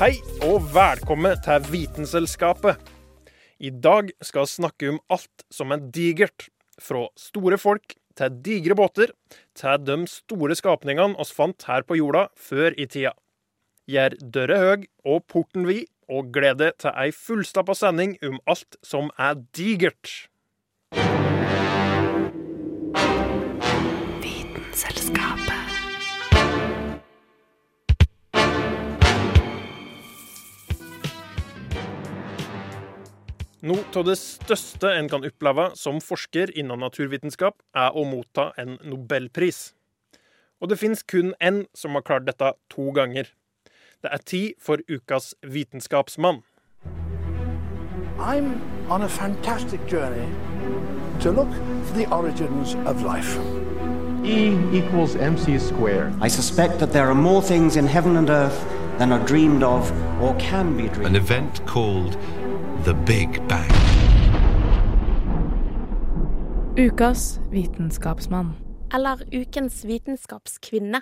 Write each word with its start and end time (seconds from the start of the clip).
Hei 0.00 0.14
og 0.46 0.62
velkommen 0.72 1.34
til 1.44 1.66
Vitenselskapet. 1.68 2.78
I 3.60 3.68
dag 3.68 4.08
skal 4.24 4.46
vi 4.46 4.48
snakke 4.48 4.88
om 4.94 4.96
alt 5.12 5.44
som 5.52 5.74
er 5.74 5.82
digert. 5.92 6.46
Fra 6.80 7.02
store 7.20 7.58
folk 7.60 7.92
til 8.16 8.38
digre 8.46 8.78
båter, 8.80 9.12
til 9.52 9.84
de 9.84 9.98
store 10.08 10.56
skapningene 10.56 11.20
oss 11.20 11.34
fant 11.36 11.68
her 11.68 11.84
på 11.84 12.00
jorda 12.00 12.30
før 12.32 12.72
i 12.80 12.88
tida. 12.88 13.12
Gjør 13.92 14.16
døra 14.24 14.60
høg 14.64 14.88
og 15.04 15.20
porten 15.28 15.68
vid, 15.68 15.84
og 16.08 16.32
glede 16.32 16.72
til 16.80 16.96
ei 16.96 17.12
fullstappa 17.12 17.76
sending 17.76 18.16
om 18.24 18.40
alt 18.48 18.80
som 18.80 19.12
er 19.20 19.36
digert. 19.52 20.30
Noe 33.60 33.82
av 33.92 34.06
det 34.08 34.14
største 34.16 34.88
en 34.96 35.08
kan 35.12 35.24
oppleve 35.26 35.66
som 35.76 35.98
forsker 36.00 36.48
innen 36.56 36.80
naturvitenskap, 36.80 37.58
er 37.76 37.92
å 37.92 38.06
motta 38.08 38.54
en 38.56 38.78
nobelpris. 38.80 39.74
Og 40.64 40.70
det 40.72 40.78
fins 40.80 41.02
kun 41.04 41.34
én 41.44 41.66
som 41.76 41.92
har 41.92 42.06
klart 42.08 42.24
dette 42.24 42.54
to 42.72 42.88
ganger. 42.96 43.28
Det 44.00 44.08
er 44.16 44.24
tid 44.24 44.56
for 44.56 44.80
ukas 44.88 45.34
vitenskapsmann. 45.44 46.40
I'm 48.16 48.56
on 48.88 49.02
a 49.02 49.08
fantastic 49.08 49.80
journey 49.86 50.24
to 51.20 51.30
look 51.30 51.52
for 51.84 51.94
the 52.00 52.08
origins 52.08 52.74
of 52.88 53.02
life. 53.04 53.36
E 54.24 54.56
equals 54.72 55.16
mc 55.16 55.58
squared. 55.58 56.14
I 56.22 56.28
suspect 56.28 56.78
that 56.80 56.92
there 56.92 57.08
are 57.08 57.14
more 57.14 57.42
things 57.42 57.76
in 57.76 57.86
heaven 57.86 58.16
and 58.16 58.30
earth 58.30 58.64
than 58.96 59.12
are 59.12 59.26
dreamed 59.26 59.62
of 59.62 59.92
or 60.20 60.34
can 60.38 60.76
be 60.78 60.86
an 60.86 60.92
dreamed. 60.94 61.16
event 61.16 61.66
called 61.66 62.16
the 62.84 62.94
Big 62.94 63.48
Bang. 63.48 63.70
Ukas 66.76 67.40
vitenskapsmann. 67.50 68.54
eller 68.94 69.18
ukens 69.32 69.84
vitenskapskvinne. 69.84 71.00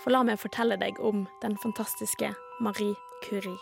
For 0.00 0.10
la 0.10 0.22
meg 0.24 0.38
fortelle 0.40 0.78
deg 0.80 1.00
om 1.00 1.26
den 1.42 1.56
fantastiske 1.56 2.30
Marie 2.60 2.94
Curie. 3.24 3.58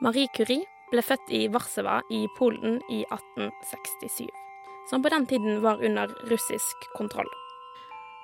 Marie 0.00 0.28
Curie 0.36 0.66
ble 0.92 1.02
født 1.02 1.30
i 1.30 1.48
Warszawa 1.48 2.02
i 2.10 2.26
Polen 2.38 2.80
i 2.90 3.02
1867, 3.10 4.28
som 4.90 5.02
på 5.02 5.10
den 5.10 5.26
tiden 5.26 5.62
var 5.62 5.82
under 5.82 6.12
russisk 6.30 6.86
kontroll. 6.94 7.30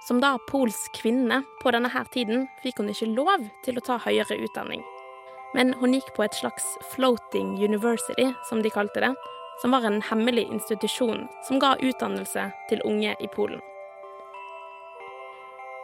Som 0.07 0.21
da 0.21 0.37
polsk 0.51 0.93
kvinne 1.03 1.43
på 1.63 1.73
denne 1.75 1.91
her 1.91 2.07
tiden 2.13 2.47
fikk 2.63 2.79
hun 2.79 2.93
ikke 2.93 3.13
lov 3.17 3.51
til 3.65 3.79
å 3.79 3.85
ta 3.85 3.99
høyere 3.99 4.39
utdanning. 4.45 4.85
Men 5.55 5.75
hun 5.81 5.97
gikk 5.97 6.13
på 6.15 6.25
et 6.25 6.37
slags 6.39 6.67
floating 6.93 7.57
university, 7.59 8.29
som 8.49 8.63
de 8.63 8.71
kalte 8.71 9.03
det, 9.03 9.15
som 9.61 9.75
var 9.75 9.85
en 9.85 10.03
hemmelig 10.03 10.47
institusjon 10.49 11.27
som 11.49 11.59
ga 11.61 11.75
utdannelse 11.81 12.47
til 12.71 12.85
unge 12.87 13.17
i 13.21 13.29
Polen. 13.35 13.61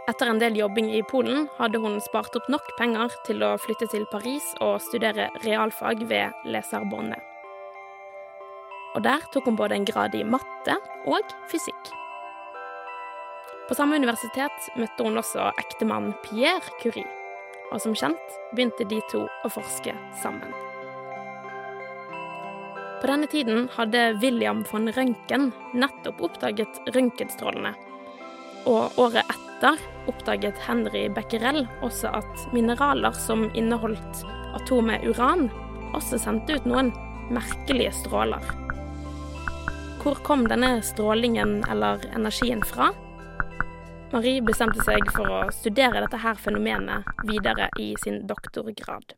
Etter 0.07 0.31
en 0.31 0.39
del 0.39 0.55
jobbing 0.55 0.93
i 0.95 1.03
Polen 1.03 1.49
hadde 1.59 1.81
hun 1.83 1.99
spart 2.01 2.37
opp 2.39 2.47
nok 2.53 2.69
penger 2.79 3.11
til 3.27 3.43
å 3.43 3.57
flytte 3.59 3.89
til 3.91 4.07
Paris 4.13 4.53
og 4.63 4.79
studere 4.85 5.33
realfag 5.43 6.05
ved 6.07 6.47
Leserbonde. 6.47 7.19
Og 8.95 9.03
der 9.03 9.27
tok 9.35 9.51
hun 9.51 9.59
både 9.59 9.77
en 9.77 9.89
grad 9.89 10.15
i 10.15 10.23
matte 10.25 10.79
og 11.11 11.35
fysikk. 11.51 11.91
På 13.67 13.75
samme 13.75 13.99
universitet 13.99 14.71
møtte 14.79 15.03
hun 15.03 15.19
også 15.19 15.51
ektemann 15.59 16.13
Pierre 16.23 16.63
Curie, 16.79 17.09
og 17.73 17.83
som 17.83 17.97
kjent 17.97 18.39
begynte 18.55 18.87
de 18.89 19.01
to 19.11 19.25
å 19.27 19.51
forske 19.53 19.95
sammen. 20.23 20.55
På 23.01 23.11
denne 23.11 23.29
tiden 23.31 23.69
hadde 23.77 24.17
William 24.23 24.63
von 24.71 24.89
Røntgen 24.93 25.51
nettopp 25.77 26.23
oppdaget 26.31 26.81
røntgenstrålene. 26.95 27.75
Og 28.67 28.97
året 28.99 29.29
etter 29.31 29.79
oppdaget 30.11 30.59
Henry 30.65 31.05
Becquerel 31.13 31.67
også 31.87 32.11
at 32.17 32.47
mineraler 32.57 33.15
som 33.15 33.47
inneholdt 33.55 34.25
atomet 34.57 35.05
uran, 35.07 35.51
også 35.95 36.19
sendte 36.21 36.57
ut 36.57 36.67
noen 36.69 36.91
merkelige 37.31 37.93
stråler. 38.01 38.43
Hvor 40.03 40.19
kom 40.27 40.47
denne 40.49 40.79
strålingen 40.87 41.61
eller 41.71 42.03
energien 42.17 42.65
fra? 42.65 42.93
Marie 44.13 44.43
bestemte 44.45 44.83
seg 44.87 45.09
for 45.11 45.27
å 45.27 45.39
studere 45.55 46.03
dette 46.05 46.21
her 46.23 46.39
fenomenet 46.39 47.09
videre 47.27 47.67
i 47.83 47.93
sin 48.03 48.21
doktorgrad. 48.29 49.17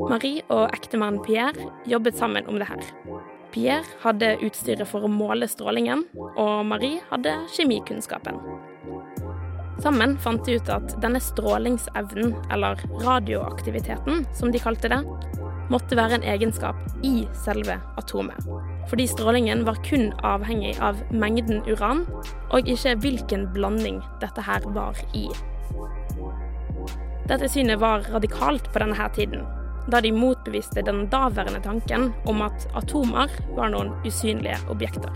Marie 0.00 0.42
og 0.48 0.64
ektemannen 0.74 1.22
Pierre 1.26 1.70
jobbet 1.90 2.18
sammen 2.18 2.48
om 2.50 2.58
det 2.58 2.68
her. 2.70 2.82
Pierre 3.54 3.86
hadde 4.02 4.36
utstyret 4.46 4.86
for 4.90 5.06
å 5.06 5.10
måle 5.10 5.48
strålingen, 5.50 6.04
og 6.38 6.66
Marie 6.66 7.02
hadde 7.10 7.34
kjemikunnskapen. 7.54 8.38
Sammen 9.80 10.16
fant 10.20 10.44
de 10.44 10.58
ut 10.58 10.70
at 10.70 10.92
denne 11.02 11.22
strålingsevnen, 11.24 12.34
eller 12.52 12.82
radioaktiviteten 13.00 14.26
som 14.36 14.52
de 14.52 14.60
kalte 14.62 14.90
det, 14.92 15.00
måtte 15.70 15.96
være 15.98 16.18
en 16.18 16.26
egenskap 16.26 16.76
i 17.06 17.26
selve 17.44 17.78
atomet. 18.00 18.48
Fordi 18.90 19.06
strålingen 19.06 19.64
var 19.68 19.78
kun 19.86 20.10
avhengig 20.26 20.74
av 20.82 20.98
mengden 21.14 21.62
uran, 21.68 22.04
og 22.50 22.68
ikke 22.68 22.96
hvilken 23.04 23.46
blanding 23.54 24.00
dette 24.22 24.44
her 24.44 24.66
var 24.74 24.98
i. 25.14 25.28
Dette 27.30 27.48
synet 27.48 27.78
var 27.80 28.06
radikalt 28.10 28.72
på 28.72 28.82
denne 28.82 29.08
tiden, 29.14 29.46
da 29.90 30.00
de 30.02 30.10
motbeviste 30.12 30.82
den 30.86 31.06
daværende 31.12 31.62
tanken 31.62 32.10
om 32.28 32.42
at 32.42 32.66
atomer 32.78 33.30
var 33.56 33.70
noen 33.70 33.94
usynlige 34.06 34.58
objekter. 34.72 35.14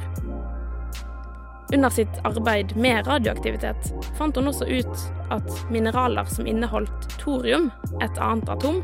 Under 1.74 1.90
sitt 1.90 2.20
arbeid 2.28 2.76
med 2.76 3.06
radioaktivitet 3.08 3.90
fant 4.18 4.36
hun 4.36 4.50
også 4.52 4.68
ut 4.68 5.06
at 5.34 5.48
mineraler 5.72 6.28
som 6.28 6.46
inneholdt 6.48 7.08
thorium, 7.20 7.70
et 8.02 8.18
annet 8.18 8.48
atom, 8.52 8.82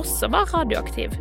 også 0.00 0.30
var 0.32 0.50
radioaktiv. 0.54 1.14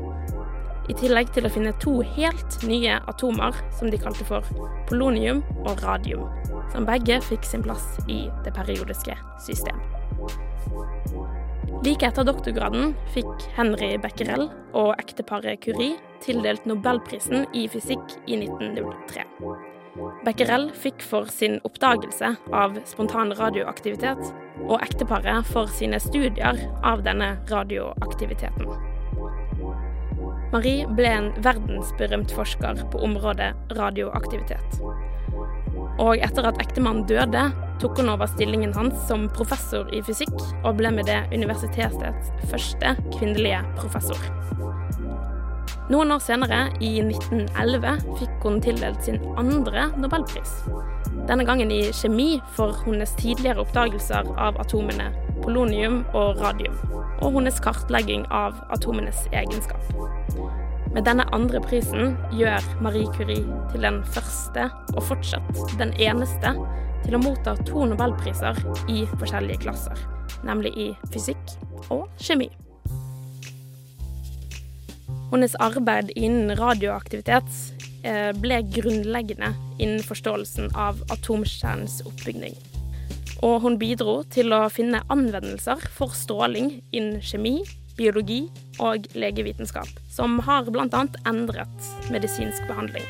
I 0.90 0.96
tillegg 0.98 1.30
til 1.36 1.46
å 1.46 1.52
finne 1.54 1.76
to 1.84 2.00
helt 2.16 2.58
nye 2.66 2.98
atomer 3.12 3.56
som 3.78 3.92
de 3.94 4.00
kalte 4.02 4.26
for 4.26 4.46
polonium 4.90 5.44
og 5.68 5.84
radium, 5.86 6.26
som 6.74 6.88
begge 6.90 7.20
fikk 7.28 7.46
sin 7.46 7.66
plass 7.66 7.86
i 8.10 8.24
det 8.46 8.56
periodiske 8.58 9.18
system. 9.46 9.78
Like 11.86 12.04
etter 12.04 12.26
doktorgraden 12.28 12.96
fikk 13.14 13.46
Henry 13.56 13.94
Becquerel 14.02 14.50
og 14.76 14.96
ekteparet 15.00 15.62
Curie 15.64 15.96
tildelt 16.26 16.66
nobelprisen 16.68 17.46
i 17.56 17.70
fysikk 17.72 18.18
i 18.28 18.42
1903. 18.42 19.69
Becquerel 20.26 20.70
fikk 20.76 21.04
for 21.06 21.30
sin 21.32 21.58
oppdagelse 21.68 22.34
av 22.56 22.78
spontan 22.90 23.34
radioaktivitet, 23.38 24.22
og 24.68 24.80
ekteparet 24.84 25.48
for 25.50 25.72
sine 25.72 26.00
studier 26.04 26.60
av 26.86 27.04
denne 27.08 27.36
radioaktiviteten. 27.52 28.70
Marie 30.50 30.88
ble 30.98 31.10
en 31.14 31.30
verdensberømt 31.46 32.32
forsker 32.34 32.84
på 32.92 33.02
området 33.06 33.52
radioaktivitet. 33.78 34.80
Og 36.00 36.16
etter 36.24 36.48
at 36.50 36.60
ektemannen 36.64 37.06
døde, 37.10 37.50
tok 37.80 38.00
hun 38.00 38.12
over 38.12 38.28
stillingen 38.32 38.74
hans 38.76 38.98
som 39.08 39.28
professor 39.36 39.88
i 39.96 40.02
fysikk, 40.08 40.36
og 40.64 40.80
ble 40.80 40.92
med 40.96 41.08
det 41.12 41.22
universitetets 41.36 42.32
første 42.52 42.96
kvinnelige 43.14 43.62
professor. 43.78 44.20
Noen 45.90 46.12
år 46.14 46.20
senere, 46.22 46.68
i 46.86 47.00
1911, 47.02 47.96
fikk 48.20 48.29
hun 48.44 48.62
tildelt 48.64 49.04
sin 49.04 49.20
andre 49.40 49.90
nobelpris. 50.00 50.52
Denne 51.28 51.46
gangen 51.46 51.72
i 51.72 51.82
kjemi 51.94 52.40
for 52.56 52.78
hennes 52.86 53.12
tidligere 53.20 53.64
oppdagelser 53.64 54.30
av 54.38 54.60
atomene 54.62 55.10
polonium 55.44 56.02
og 56.18 56.40
radium, 56.42 56.76
og 57.20 57.36
hennes 57.38 57.60
kartlegging 57.64 58.26
av 58.34 58.58
atomenes 58.76 59.26
egenskap. 59.32 59.84
Med 60.94 61.06
denne 61.06 61.28
andre 61.36 61.62
prisen 61.62 62.16
gjør 62.34 62.66
Marie 62.82 63.10
Curie 63.14 63.44
til 63.72 63.86
den 63.86 64.02
første, 64.16 64.70
og 64.96 65.04
fortsatt 65.06 65.76
den 65.82 65.94
eneste, 66.02 66.56
til 67.06 67.16
å 67.16 67.22
motta 67.22 67.54
to 67.68 67.86
nobelpriser 67.88 68.58
i 68.92 69.04
forskjellige 69.20 69.64
klasser, 69.68 70.02
nemlig 70.48 70.74
i 70.78 70.90
fysikk 71.14 71.56
og 71.94 72.10
kjemi. 72.20 72.50
Hennes 75.30 75.54
arbeid 75.62 76.10
innen 76.18 76.56
radioaktivitet 76.58 77.79
ble 78.40 78.62
grunnleggende 78.74 79.54
innen 79.80 80.04
forståelsen 80.06 80.72
av 80.78 81.02
atomkjernens 81.14 82.00
oppbygning. 82.08 82.56
Og 83.46 83.62
hun 83.64 83.78
bidro 83.80 84.22
til 84.32 84.52
å 84.56 84.66
finne 84.72 85.02
anvendelser 85.12 85.84
for 85.96 86.16
stråling 86.16 86.80
innen 86.92 87.24
kjemi, 87.24 87.62
biologi 88.00 88.46
og 88.80 89.08
legevitenskap, 89.20 89.90
som 90.12 90.40
har 90.48 90.68
bl.a. 90.72 91.04
endret 91.28 91.92
medisinsk 92.12 92.64
behandling. 92.70 93.08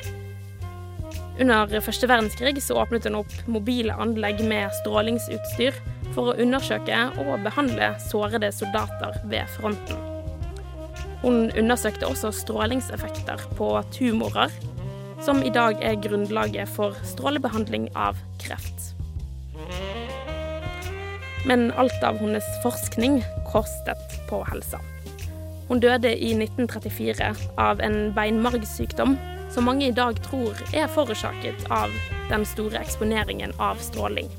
Under 1.40 1.72
første 1.80 2.10
verdenskrig 2.10 2.60
så 2.62 2.76
åpnet 2.82 3.06
hun 3.08 3.22
opp 3.22 3.34
mobile 3.48 3.96
anlegg 3.96 4.42
med 4.44 4.74
strålingsutstyr 4.82 5.78
for 6.12 6.32
å 6.32 6.38
undersøke 6.42 6.98
og 7.22 7.38
behandle 7.46 7.94
sårede 8.10 8.52
soldater 8.52 9.22
ved 9.32 9.48
fronten. 9.56 10.02
Hun 11.24 11.50
undersøkte 11.52 12.08
også 12.08 12.32
strålingseffekter 12.36 13.42
på 13.60 13.72
tumorer, 13.96 14.52
som 15.26 15.44
i 15.44 15.52
dag 15.54 15.82
er 15.84 16.00
grunnlaget 16.02 16.70
for 16.72 16.96
strålebehandling 17.04 17.90
av 17.96 18.20
kreft. 18.42 18.94
Men 21.48 21.72
alt 21.72 22.04
av 22.04 22.20
hennes 22.20 22.46
forskning 22.64 23.22
kostet 23.52 24.20
på 24.30 24.42
helsa. 24.48 24.80
Hun 25.70 25.80
døde 25.80 26.12
i 26.18 26.32
1934 26.34 27.34
av 27.62 27.82
en 27.86 28.14
beinmargsykdom 28.16 29.18
som 29.54 29.66
mange 29.70 29.88
i 29.88 29.96
dag 29.96 30.18
tror 30.26 30.58
er 30.74 30.90
forårsaket 30.92 31.68
av 31.74 31.94
den 32.30 32.46
store 32.46 32.82
eksponeringen 32.82 33.54
av 33.60 33.82
stråling. 33.84 34.30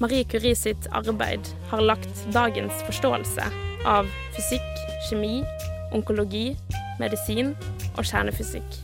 Marie 0.00 0.24
Curie 0.24 0.56
sitt 0.56 0.86
arbeid 0.96 1.44
har 1.68 1.84
lagt 1.84 2.22
dagens 2.32 2.84
forståelse 2.86 3.48
av 3.88 4.08
fysikk, 4.36 4.70
kjemi, 5.08 5.42
onkologi, 5.92 6.54
medisin 7.00 7.54
og 7.96 8.04
kjernefysikk, 8.04 8.78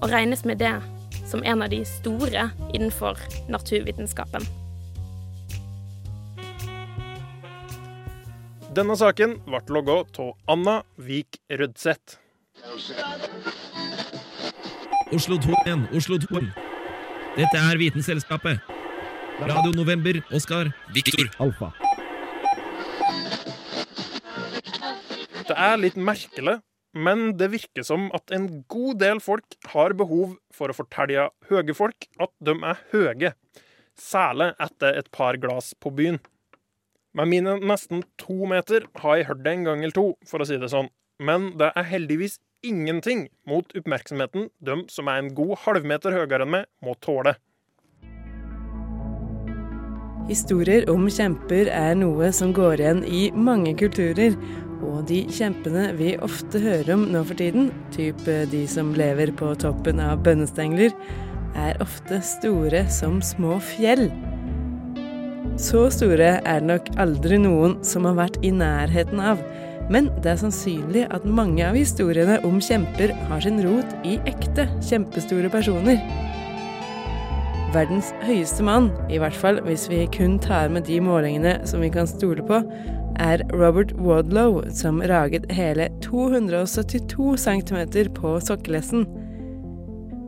og 0.00 0.10
regnes 0.12 0.44
med 0.48 0.60
det 0.64 0.74
som 1.28 1.44
en 1.44 1.64
av 1.64 1.72
de 1.72 1.80
store 1.88 2.48
innenfor 2.72 3.20
naturvitenskapen. 3.52 4.44
Denne 8.74 8.96
saken 8.98 9.36
ble 9.46 9.60
logga 9.70 10.00
av 10.02 10.30
Anna 10.50 10.80
Vik 10.98 11.38
Rødseth. 11.60 12.18
Oslo 15.14 15.38
2 15.38 15.54
igjen, 15.60 15.84
Oslo 15.94 16.18
2. 16.18 16.40
Dette 17.36 17.60
er 17.60 17.78
Vitenselskapet. 17.78 18.58
Radio 19.38 19.70
November, 19.74 20.18
Oskar, 20.34 20.72
Viktor, 20.94 21.30
Alfa. 21.42 21.70
Det 25.44 25.54
er 25.54 25.78
litt 25.78 25.96
merkelig, 25.98 26.58
men 26.94 27.32
det 27.38 27.50
virker 27.52 27.86
som 27.86 28.06
at 28.14 28.30
en 28.34 28.46
god 28.70 29.00
del 29.02 29.20
folk 29.22 29.56
har 29.72 29.96
behov 29.98 30.36
for 30.54 30.70
å 30.70 30.76
fortelle 30.76 31.28
høye 31.50 31.74
folk 31.74 32.06
at 32.22 32.32
de 32.38 32.54
er 32.54 32.82
høye, 32.94 33.32
særlig 33.98 34.52
etter 34.62 35.00
et 35.00 35.10
par 35.14 35.38
glass 35.42 35.72
på 35.74 35.90
byen. 35.94 36.20
Med 37.14 37.30
mine 37.30 37.58
nesten 37.62 38.02
to 38.18 38.46
meter 38.50 38.86
har 39.02 39.18
jeg 39.18 39.28
hørt 39.28 39.44
det 39.44 39.52
en 39.54 39.66
gang 39.68 39.82
eller 39.82 39.94
to, 39.94 40.06
for 40.26 40.42
å 40.42 40.48
si 40.48 40.58
det 40.58 40.70
sånn, 40.72 40.90
men 41.22 41.52
det 41.58 41.70
er 41.74 41.90
heldigvis 41.90 42.40
ingenting 42.64 43.28
mot 43.46 43.68
oppmerksomheten 43.76 44.48
de 44.64 44.78
som 44.90 45.10
er 45.10 45.20
en 45.20 45.34
god 45.36 45.58
halvmeter 45.66 46.14
høyere 46.16 46.46
enn 46.46 46.54
meg, 46.56 46.70
må 46.82 46.96
tåle. 47.04 47.36
Historier 50.24 50.86
om 50.88 51.04
kjemper 51.12 51.68
er 51.68 51.98
noe 52.00 52.30
som 52.32 52.54
går 52.56 52.80
igjen 52.80 53.02
i 53.04 53.26
mange 53.36 53.74
kulturer, 53.76 54.32
og 54.84 55.06
de 55.08 55.22
kjempene 55.32 55.88
vi 55.98 56.14
ofte 56.24 56.60
hører 56.62 56.94
om 56.94 57.06
nå 57.12 57.24
for 57.26 57.38
tiden, 57.40 57.70
type 57.94 58.44
de 58.52 58.64
som 58.70 58.92
lever 58.96 59.32
på 59.36 59.50
toppen 59.60 60.02
av 60.02 60.22
bønnestengler, 60.26 60.94
er 61.54 61.80
ofte 61.82 62.20
store 62.24 62.84
som 62.92 63.20
små 63.24 63.58
fjell. 63.62 64.08
Så 65.60 65.86
store 65.94 66.38
er 66.40 66.62
det 66.62 66.68
nok 66.68 66.88
aldri 66.98 67.38
noen 67.38 67.76
som 67.86 68.08
har 68.08 68.16
vært 68.18 68.40
i 68.42 68.50
nærheten 68.54 69.20
av, 69.22 69.42
men 69.92 70.08
det 70.24 70.32
er 70.32 70.40
sannsynlig 70.40 71.04
at 71.14 71.26
mange 71.28 71.62
av 71.66 71.76
historiene 71.78 72.40
om 72.48 72.56
kjemper 72.62 73.12
har 73.28 73.44
sin 73.44 73.60
rot 73.62 73.92
i 74.06 74.16
ekte, 74.28 74.66
kjempestore 74.82 75.50
personer. 75.52 76.00
Verdens 77.74 78.12
høyeste 78.22 78.64
mann, 78.66 78.92
i 79.10 79.18
hvert 79.18 79.36
fall 79.36 79.60
hvis 79.66 79.88
vi 79.90 80.04
kun 80.14 80.38
tar 80.42 80.70
med 80.72 80.86
de 80.88 81.00
målingene 81.02 81.58
som 81.68 81.82
vi 81.84 81.90
kan 81.92 82.08
stole 82.08 82.44
på, 82.46 82.62
er 83.22 83.42
Robert 83.52 83.92
Wadlow, 83.98 84.62
som 84.74 85.02
raget 85.04 85.46
hele 85.52 85.88
272 86.02 87.36
cm 87.36 87.80
på 88.16 88.36
sokkelesten. 88.40 89.06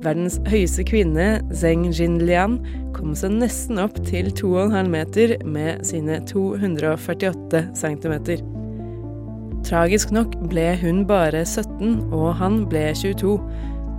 Verdens 0.05 0.37
høyeste 0.47 0.85
kvinne, 0.87 1.41
Zeng 1.57 1.89
Jinlian, 1.91 2.59
kom 2.97 3.15
seg 3.19 3.35
nesten 3.41 3.81
opp 3.83 3.97
til 4.07 4.29
2,5 4.39 4.93
meter 4.93 5.35
med 5.49 5.83
sine 5.89 6.21
248 6.29 7.65
cm. 7.75 8.15
Tragisk 9.67 10.13
nok 10.15 10.37
ble 10.51 10.69
hun 10.79 11.03
bare 11.09 11.43
17, 11.43 12.13
og 12.15 12.37
han 12.39 12.63
ble 12.71 12.93
22. 12.95 13.35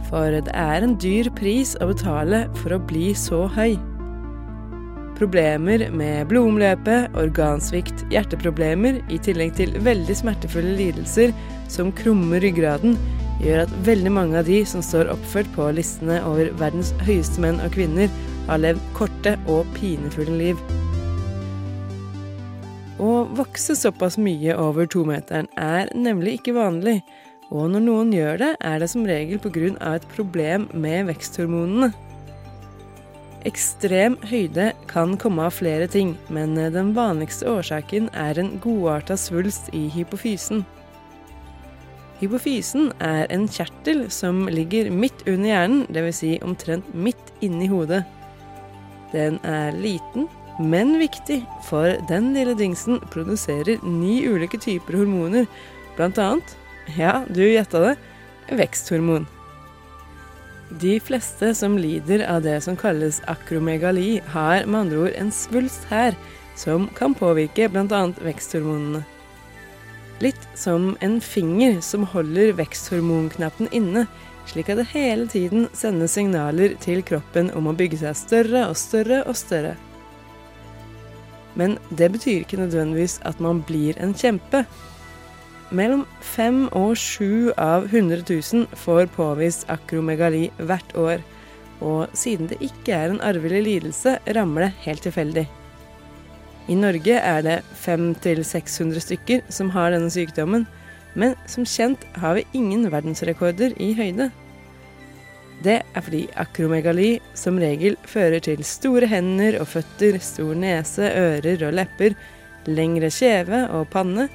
For 0.08 0.32
det 0.32 0.54
er 0.56 0.86
en 0.86 0.96
dyr 1.02 1.28
pris 1.36 1.76
å 1.82 1.90
betale 1.92 2.46
for 2.62 2.78
å 2.78 2.84
bli 2.88 3.12
så 3.18 3.44
høy. 3.52 3.76
Problemer 5.18 5.88
med 5.98 6.28
blodomløpet, 6.30 7.16
organsvikt, 7.18 8.04
hjerteproblemer, 8.14 9.00
i 9.10 9.18
tillegg 9.18 9.56
til 9.58 9.74
veldig 9.82 10.14
smertefulle 10.20 10.76
lidelser 10.78 11.34
som 11.74 11.90
krummer 11.98 12.44
ryggraden, 12.44 12.94
gjør 13.42 13.64
at 13.64 13.74
veldig 13.88 14.14
mange 14.14 14.38
av 14.38 14.46
de 14.46 14.60
som 14.70 14.84
står 14.86 15.10
oppført 15.14 15.50
på 15.56 15.72
listene 15.74 16.20
over 16.26 16.52
verdens 16.62 16.94
høyeste 17.08 17.42
menn 17.42 17.58
og 17.66 17.74
kvinner, 17.74 18.14
har 18.46 18.62
levd 18.62 18.84
korte 18.98 19.34
og 19.50 19.66
pinefulle 19.76 20.38
liv. 20.38 20.62
Å 23.02 23.12
vokse 23.38 23.74
såpass 23.78 24.18
mye 24.22 24.54
over 24.58 24.86
tometeren 24.90 25.50
er 25.58 25.90
nemlig 25.98 26.40
ikke 26.40 26.58
vanlig, 26.58 27.00
og 27.50 27.72
når 27.74 27.84
noen 27.90 28.14
gjør 28.14 28.42
det, 28.42 28.56
er 28.62 28.82
det 28.82 28.90
som 28.94 29.06
regel 29.08 29.40
pga. 29.42 29.96
et 29.96 30.08
problem 30.14 30.70
med 30.74 31.08
veksthormonene. 31.10 31.94
Ekstrem 33.46 34.16
høyde 34.26 34.72
kan 34.90 35.14
komme 35.22 35.46
av 35.46 35.54
flere 35.60 35.86
ting, 35.92 36.16
men 36.34 36.56
den 36.58 36.96
vanligste 36.98 37.46
årsaken 37.52 38.10
er 38.18 38.40
en 38.42 38.56
godarta 38.64 39.18
svulst 39.20 39.70
i 39.78 39.86
hypofysen. 39.94 40.64
Hypofysen 42.18 42.90
er 43.04 43.28
en 43.30 43.46
kjertel 43.46 44.08
som 44.10 44.48
ligger 44.50 44.90
midt 44.90 45.22
under 45.28 45.52
hjernen, 45.52 45.86
dvs. 45.94 46.22
Si 46.24 46.32
omtrent 46.42 46.90
midt 46.98 47.34
inni 47.46 47.70
hodet. 47.70 48.02
Den 49.14 49.38
er 49.46 49.78
liten, 49.78 50.26
men 50.58 50.98
viktig, 50.98 51.44
for 51.70 51.94
den 52.10 52.34
lille 52.34 52.58
dingsen 52.58 52.98
produserer 53.14 53.78
ni 53.86 54.24
ulike 54.26 54.58
typer 54.58 54.98
hormoner, 54.98 55.46
blant 55.96 56.18
annet, 56.18 56.58
ja, 56.98 57.20
du 57.30 57.44
gjetta 57.46 57.84
det, 57.86 57.96
veksthormon. 58.58 59.28
De 60.70 61.00
fleste 61.00 61.54
som 61.56 61.78
lider 61.80 62.26
av 62.28 62.42
det 62.44 62.58
som 62.62 62.76
kalles 62.76 63.22
akromegali, 63.32 64.20
har 64.34 64.66
med 64.66 64.82
andre 64.82 64.98
ord 65.06 65.14
en 65.16 65.32
svulst 65.32 65.88
her, 65.88 66.18
som 66.60 66.90
kan 66.98 67.16
påvirke 67.16 67.70
bl.a. 67.72 68.02
veksthormonene. 68.20 69.06
Litt 70.20 70.48
som 70.58 70.96
en 71.00 71.22
finger 71.22 71.80
som 71.86 72.04
holder 72.12 72.56
veksthormonknappen 72.58 73.70
inne, 73.72 74.08
slik 74.50 74.72
at 74.74 74.82
det 74.82 74.90
hele 74.92 75.28
tiden 75.32 75.68
sendes 75.78 76.18
signaler 76.18 76.76
til 76.84 77.04
kroppen 77.06 77.52
om 77.56 77.70
å 77.70 77.76
bygge 77.78 78.02
seg 78.02 78.18
større 78.18 78.66
og 78.68 78.80
større 78.80 79.22
og 79.30 79.38
større. 79.40 79.76
Men 81.58 81.78
det 81.90 82.12
betyr 82.14 82.44
ikke 82.44 82.60
nødvendigvis 82.60 83.20
at 83.26 83.40
man 83.42 83.64
blir 83.66 83.98
en 84.04 84.14
kjempe. 84.18 84.66
Mellom 85.76 86.06
fem 86.24 86.66
og 86.72 86.94
sju 86.96 87.52
av 87.60 87.90
100 87.90 88.24
000 88.24 88.68
får 88.80 89.10
påvist 89.18 89.66
akromegali 89.68 90.46
hvert 90.64 90.94
år, 90.96 91.24
og 91.84 92.14
siden 92.16 92.48
det 92.48 92.62
ikke 92.64 92.96
er 92.96 93.12
en 93.12 93.20
arvelig 93.22 93.66
lidelse, 93.66 94.16
rammer 94.38 94.68
det 94.68 94.74
helt 94.86 95.04
tilfeldig. 95.04 95.44
I 96.72 96.76
Norge 96.76 97.20
er 97.20 97.44
det 97.44 97.58
500-600 97.84 99.04
stykker 99.04 99.44
som 99.52 99.70
har 99.76 99.92
denne 99.92 100.12
sykdommen, 100.12 100.66
men 101.20 101.36
som 101.52 101.68
kjent 101.68 102.04
har 102.20 102.40
vi 102.40 102.48
ingen 102.56 102.88
verdensrekorder 102.92 103.76
i 103.84 103.92
høyde. 103.98 104.32
Det 105.64 105.80
er 105.82 106.04
fordi 106.04 106.26
akromegali 106.40 107.18
som 107.36 107.60
regel 107.60 107.96
fører 108.08 108.40
til 108.46 108.64
store 108.68 109.08
hender 109.10 109.60
og 109.60 109.68
føtter, 109.72 110.20
stor 110.24 110.56
nese, 110.56 111.08
ører 111.12 111.64
og 111.68 111.80
lepper, 111.80 112.16
lengre 112.68 113.10
kjeve 113.12 113.66
og 113.74 113.88
panne, 113.92 114.28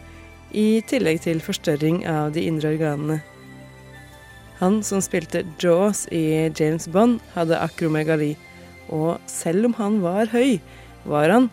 i 0.55 0.83
tillegg 0.87 1.23
til 1.25 1.43
forstørring 1.43 2.03
av 2.09 2.33
de 2.37 2.47
indre 2.49 2.75
organene. 2.75 3.19
Han 4.63 4.79
som 4.87 5.03
spilte 5.03 5.43
Jaws 5.59 6.05
i 6.15 6.53
James 6.55 6.87
Bond, 6.93 7.19
hadde 7.35 7.59
akromegali. 7.59 8.37
Og 8.93 9.19
selv 9.27 9.67
om 9.67 9.75
han 9.79 10.01
var 10.05 10.31
høy, 10.31 10.61
var 11.09 11.33
han 11.33 11.49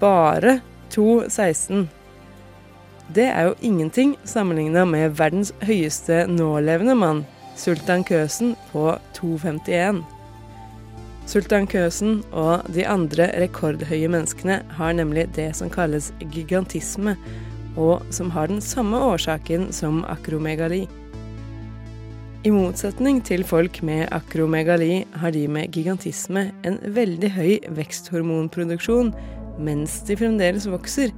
bare 0.00 0.60
2,16. 0.94 1.88
Det 3.14 3.26
er 3.28 3.50
jo 3.50 3.56
ingenting 3.64 4.14
sammenligna 4.28 4.84
med 4.88 5.16
verdens 5.18 5.52
høyeste 5.64 6.26
nålevende 6.28 6.96
mann, 6.96 7.26
Sultan 7.56 8.04
Køsen, 8.04 8.54
på 8.72 8.94
2,51. 9.16 10.02
Sultan 11.28 11.66
Køsen 11.68 12.22
og 12.32 12.64
de 12.72 12.86
andre 12.88 13.28
rekordhøye 13.42 14.08
menneskene 14.08 14.62
har 14.78 14.92
nemlig 14.96 15.26
det 15.36 15.50
som 15.56 15.68
kalles 15.72 16.12
gigantisme, 16.32 17.16
og 17.78 18.02
som 18.14 18.32
har 18.34 18.50
den 18.50 18.60
samme 18.64 18.98
årsaken 19.12 19.70
som 19.72 20.02
akromegali. 20.10 20.84
I 22.46 22.52
motsetning 22.54 23.18
til 23.26 23.42
folk 23.46 23.80
med 23.82 24.06
akromegali 24.14 25.02
har 25.18 25.34
de 25.34 25.42
med 25.50 25.74
gigantisme 25.74 26.48
en 26.66 26.78
veldig 26.94 27.30
høy 27.34 27.54
veksthormonproduksjon 27.74 29.10
mens 29.58 29.98
de 30.06 30.14
fremdeles 30.18 30.68
vokser, 30.70 31.10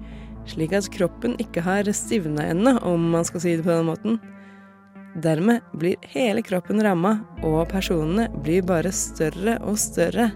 slik 0.48 0.72
at 0.76 0.88
kroppen 0.94 1.36
ikke 1.42 1.60
har 1.64 1.88
stivna 1.92 2.48
ennå, 2.54 2.78
om 2.88 3.10
man 3.12 3.26
skal 3.28 3.44
si 3.44 3.56
det 3.58 3.66
på 3.66 3.74
den 3.74 3.90
måten. 3.90 4.20
Dermed 5.20 5.60
blir 5.76 6.00
hele 6.14 6.42
kroppen 6.46 6.80
ramma, 6.82 7.18
og 7.44 7.66
personene 7.68 8.28
blir 8.40 8.64
bare 8.64 8.92
større 8.94 9.58
og 9.60 9.76
større. 9.80 10.30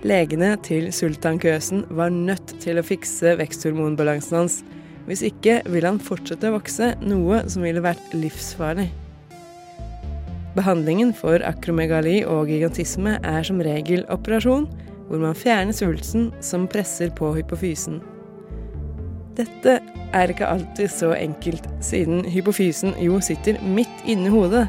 Legene 0.00 0.54
til 0.64 0.86
Sultan 0.96 1.36
Køsen 1.36 1.82
var 1.92 2.08
nødt 2.08 2.54
til 2.62 2.80
å 2.80 2.84
fikse 2.84 3.34
veksthormonbalansen 3.36 4.38
hans. 4.38 4.54
Hvis 5.04 5.20
ikke 5.26 5.58
ville 5.68 5.90
han 5.90 6.00
fortsette 6.00 6.48
å 6.48 6.54
vokse, 6.54 6.94
noe 7.04 7.42
som 7.52 7.66
ville 7.66 7.82
vært 7.84 8.14
livsfarlig. 8.16 8.88
Behandlingen 10.56 11.12
for 11.14 11.44
akromegali 11.44 12.22
og 12.24 12.48
gigantisme 12.48 13.18
er 13.20 13.44
som 13.44 13.60
regel 13.60 14.06
operasjon, 14.08 14.64
hvor 15.10 15.20
man 15.20 15.36
fjerner 15.36 15.76
svulsten 15.76 16.30
som 16.40 16.64
presser 16.70 17.12
på 17.12 17.34
hypofysen. 17.36 18.00
Dette 19.36 19.78
er 20.16 20.32
ikke 20.32 20.48
alltid 20.48 20.88
så 20.96 21.12
enkelt, 21.12 21.66
siden 21.84 22.24
hypofysen 22.24 22.96
jo 23.04 23.20
sitter 23.24 23.60
midt 23.62 24.08
inni 24.08 24.32
hodet. 24.32 24.64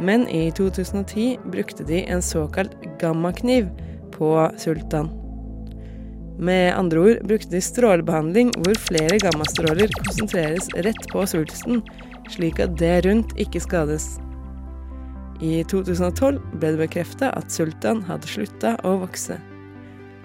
Men 0.00 0.24
i 0.26 0.48
2010 0.56 1.36
brukte 1.52 1.84
de 1.86 2.00
en 2.10 2.24
såkalt 2.24 2.72
gammakniv 2.98 3.68
på 4.14 4.32
sultan. 4.60 5.10
Med 6.38 6.74
andre 6.74 7.00
ord 7.00 7.22
brukte 7.28 7.54
de 7.54 7.62
strålebehandling 7.62 8.50
hvor 8.64 8.78
flere 8.88 9.20
gammastråler 9.22 9.90
konsentreres 10.00 10.66
rett 10.86 11.06
på 11.12 11.22
svulsten, 11.30 11.82
slik 12.34 12.58
at 12.62 12.74
det 12.80 13.04
rundt 13.06 13.34
ikke 13.38 13.62
skades. 13.62 14.16
I 15.42 15.62
2012 15.70 16.40
ble 16.58 16.74
det 16.74 16.82
bekrefta 16.86 17.30
at 17.38 17.54
sultan 17.54 18.02
hadde 18.08 18.30
slutta 18.30 18.74
å 18.86 18.96
vokse. 19.02 19.38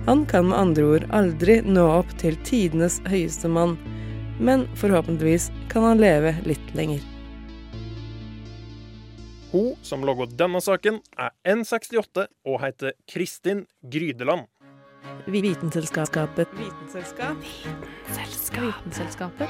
Han 0.08 0.26
kan 0.30 0.48
med 0.50 0.58
andre 0.58 0.90
ord 0.96 1.08
aldri 1.14 1.60
nå 1.66 1.86
opp 2.00 2.12
til 2.22 2.38
tidenes 2.48 3.00
høyeste 3.10 3.52
mann, 3.52 3.76
men 4.40 4.66
forhåpentligvis 4.80 5.50
kan 5.70 5.86
han 5.86 6.02
leve 6.02 6.34
litt 6.48 6.76
lenger. 6.78 7.04
Hun 9.52 9.76
som 9.82 10.04
logger 10.06 10.30
denne 10.38 10.60
saken, 10.62 11.00
er 11.18 11.32
N68 11.42 12.28
og 12.46 12.60
heter 12.62 12.94
Kristin 13.10 13.64
Grydeland. 13.82 14.46
Vitenselskapet. 15.26 16.52
Vitenselskap. 16.54 17.38
Vitenselskapet. 18.14 19.50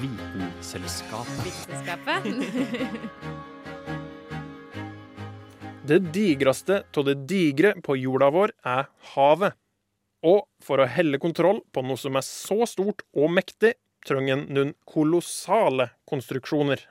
Vitenselskapet. 0.00 1.44
Vitenselskapet. 1.44 2.24
Det 5.90 5.98
digreste 6.14 6.84
av 6.96 7.04
det 7.08 7.16
digre 7.26 7.72
på 7.82 7.96
jorda 7.98 8.28
vår 8.30 8.52
er 8.62 8.84
havet. 9.16 9.56
Og 10.22 10.44
for 10.62 10.78
å 10.78 10.86
helle 10.86 11.18
kontroll 11.18 11.64
på 11.74 11.82
noe 11.82 11.98
som 11.98 12.14
er 12.20 12.22
så 12.22 12.62
stort 12.68 13.02
og 13.16 13.32
mektig, 13.34 13.72
trenger 14.06 14.36
en 14.36 14.44
noen 14.54 14.72
kolossale 14.86 15.88
konstruksjoner. 16.06 16.84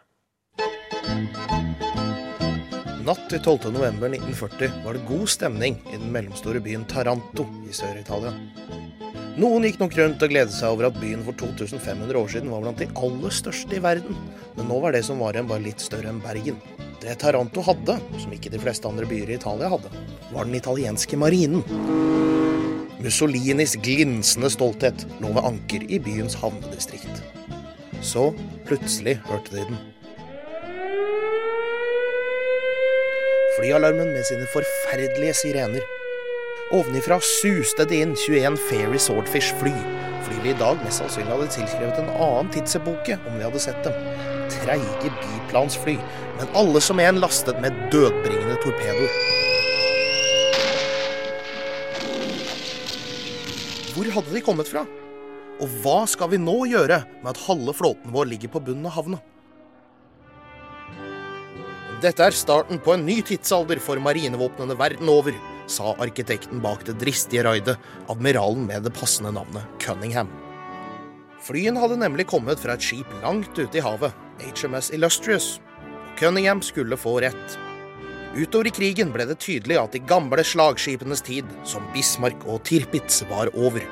Natt 3.09 3.23
til 3.25 3.39
12. 3.41 3.71
november 3.73 4.11
1940 4.13 4.83
var 4.83 4.93
det 4.93 5.07
god 5.07 5.29
stemning 5.33 5.79
i 5.89 5.95
den 5.95 6.11
mellomstore 6.13 6.59
byen 6.61 6.83
Taranto 6.85 7.41
i 7.65 7.73
Sør-Italia. 7.73 8.35
Noen 9.41 9.65
gikk 9.65 9.79
nok 9.81 9.95
rundt 9.97 10.21
og 10.21 10.29
gledet 10.29 10.53
seg 10.53 10.75
over 10.75 10.91
at 10.91 10.99
byen 11.01 11.23
for 11.25 11.33
2500 11.39 12.19
år 12.19 12.29
siden 12.29 12.53
var 12.53 12.61
blant 12.61 12.83
de 12.83 12.89
aller 13.01 13.33
største 13.33 13.79
i 13.79 13.81
verden, 13.81 14.13
men 14.53 14.69
nå 14.69 14.77
var 14.83 14.93
det 14.93 15.01
som 15.07 15.23
var 15.23 15.33
igjen 15.33 15.49
bare 15.49 15.65
litt 15.65 15.81
større 15.81 16.11
enn 16.11 16.21
Bergen. 16.21 16.61
Det 17.01 17.17
Taranto 17.23 17.65
hadde, 17.65 17.97
som 18.21 18.35
ikke 18.35 18.53
de 18.53 18.61
fleste 18.61 18.85
andre 18.85 19.09
byer 19.09 19.33
i 19.33 19.39
Italia 19.39 19.73
hadde, 19.73 19.89
var 20.29 20.45
den 20.45 20.61
italienske 20.61 21.17
marinen. 21.17 21.65
Mussolinis 23.01 23.73
glinsende 23.81 24.53
stolthet 24.53 25.07
lå 25.17 25.33
ved 25.33 25.49
anker 25.49 25.89
i 25.89 25.97
byens 25.97 26.37
havnedistrikt. 26.37 27.23
Så 28.05 28.35
plutselig 28.69 29.17
hørte 29.31 29.55
de 29.55 29.71
den. 29.71 29.87
Flyalarmen 33.59 34.13
med 34.13 34.23
sine 34.25 34.45
forferdelige 34.47 35.33
sirener. 35.35 35.83
Ovenifra 36.71 37.17
suste 37.19 37.83
det 37.89 37.97
inn 37.99 38.13
21 38.15 38.55
Fairy 38.69 38.99
Swordfish-fly, 39.03 39.73
Fly 40.23 40.37
vi 40.43 40.53
i 40.53 40.59
dag 40.59 40.79
mest 40.85 41.01
sannsynlig 41.01 41.33
hadde 41.33 41.47
tilskrevet 41.51 41.97
en 41.99 42.11
annen 42.13 42.51
tidsepoke 42.53 43.17
om 43.27 43.35
vi 43.35 43.43
hadde 43.43 43.59
sett 43.59 43.81
dem. 43.83 43.97
Treige 44.53 45.11
biplansfly, 45.17 45.97
men 46.37 46.53
alle 46.61 46.79
som 46.85 47.01
en 47.03 47.19
lastet 47.19 47.59
med 47.59 47.75
dødbringende 47.91 48.55
torpedoer. 48.63 49.11
Hvor 53.91 54.13
hadde 54.15 54.37
de 54.37 54.45
kommet 54.45 54.71
fra? 54.71 54.85
Og 55.59 55.75
hva 55.83 56.05
skal 56.07 56.31
vi 56.31 56.39
nå 56.39 56.61
gjøre 56.71 57.01
med 57.19 57.33
at 57.33 57.43
halve 57.49 57.75
flåten 57.75 58.15
vår 58.15 58.31
ligger 58.31 58.55
på 58.55 58.63
bunnen 58.69 58.87
av 58.87 58.95
havna? 59.01 59.19
Dette 61.99 62.23
er 62.23 62.31
starten 62.31 62.79
på 62.79 62.93
en 62.93 63.01
ny 63.03 63.17
tidsalder 63.27 63.79
for 63.83 63.99
marinevåpnene 63.99 64.77
verden 64.79 65.09
over, 65.11 65.35
sa 65.67 65.91
arkitekten 65.99 66.61
bak 66.63 66.85
det 66.87 66.95
dristige 67.01 67.43
raidet, 67.43 67.75
admiralen 68.07 68.63
med 68.69 68.85
det 68.87 68.93
passende 68.95 69.33
navnet 69.35 69.67
Cunningham. 69.83 70.31
Flyene 71.43 71.81
hadde 71.81 71.99
nemlig 71.99 72.29
kommet 72.31 72.61
fra 72.63 72.77
et 72.77 72.85
skip 72.85 73.11
langt 73.19 73.51
ute 73.59 73.81
i 73.81 73.83
havet, 73.83 74.15
HMS 74.39 74.93
Illustrious. 74.95 75.57
Cunningham 76.19 76.63
skulle 76.63 76.95
få 76.99 77.17
rett. 77.19 77.59
Utover 78.37 78.69
i 78.69 78.75
krigen 78.79 79.11
ble 79.11 79.27
det 79.27 79.41
tydelig 79.43 79.81
at 79.81 79.91
de 79.91 79.99
gamle 79.99 80.45
slagskipenes 80.45 81.25
tid, 81.27 81.51
som 81.67 81.83
Bismarck 81.91 82.47
og 82.47 82.63
Tirpitz, 82.69 83.25
var 83.27 83.51
over. 83.57 83.83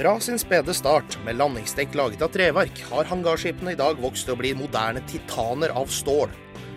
Fra 0.00 0.14
sin 0.20 0.38
spede 0.40 0.72
start 0.72 1.18
med 1.26 1.36
landingsdekk 1.36 1.92
laget 1.98 2.22
av 2.24 2.30
treverk, 2.32 2.78
har 2.88 3.08
hangarskipene 3.10 3.74
i 3.74 3.76
dag 3.76 3.98
vokst 4.00 4.24
til 4.24 4.32
å 4.32 4.38
bli 4.40 4.54
moderne 4.56 5.02
titaner 5.04 5.74
av 5.76 5.90
stål, 5.92 6.30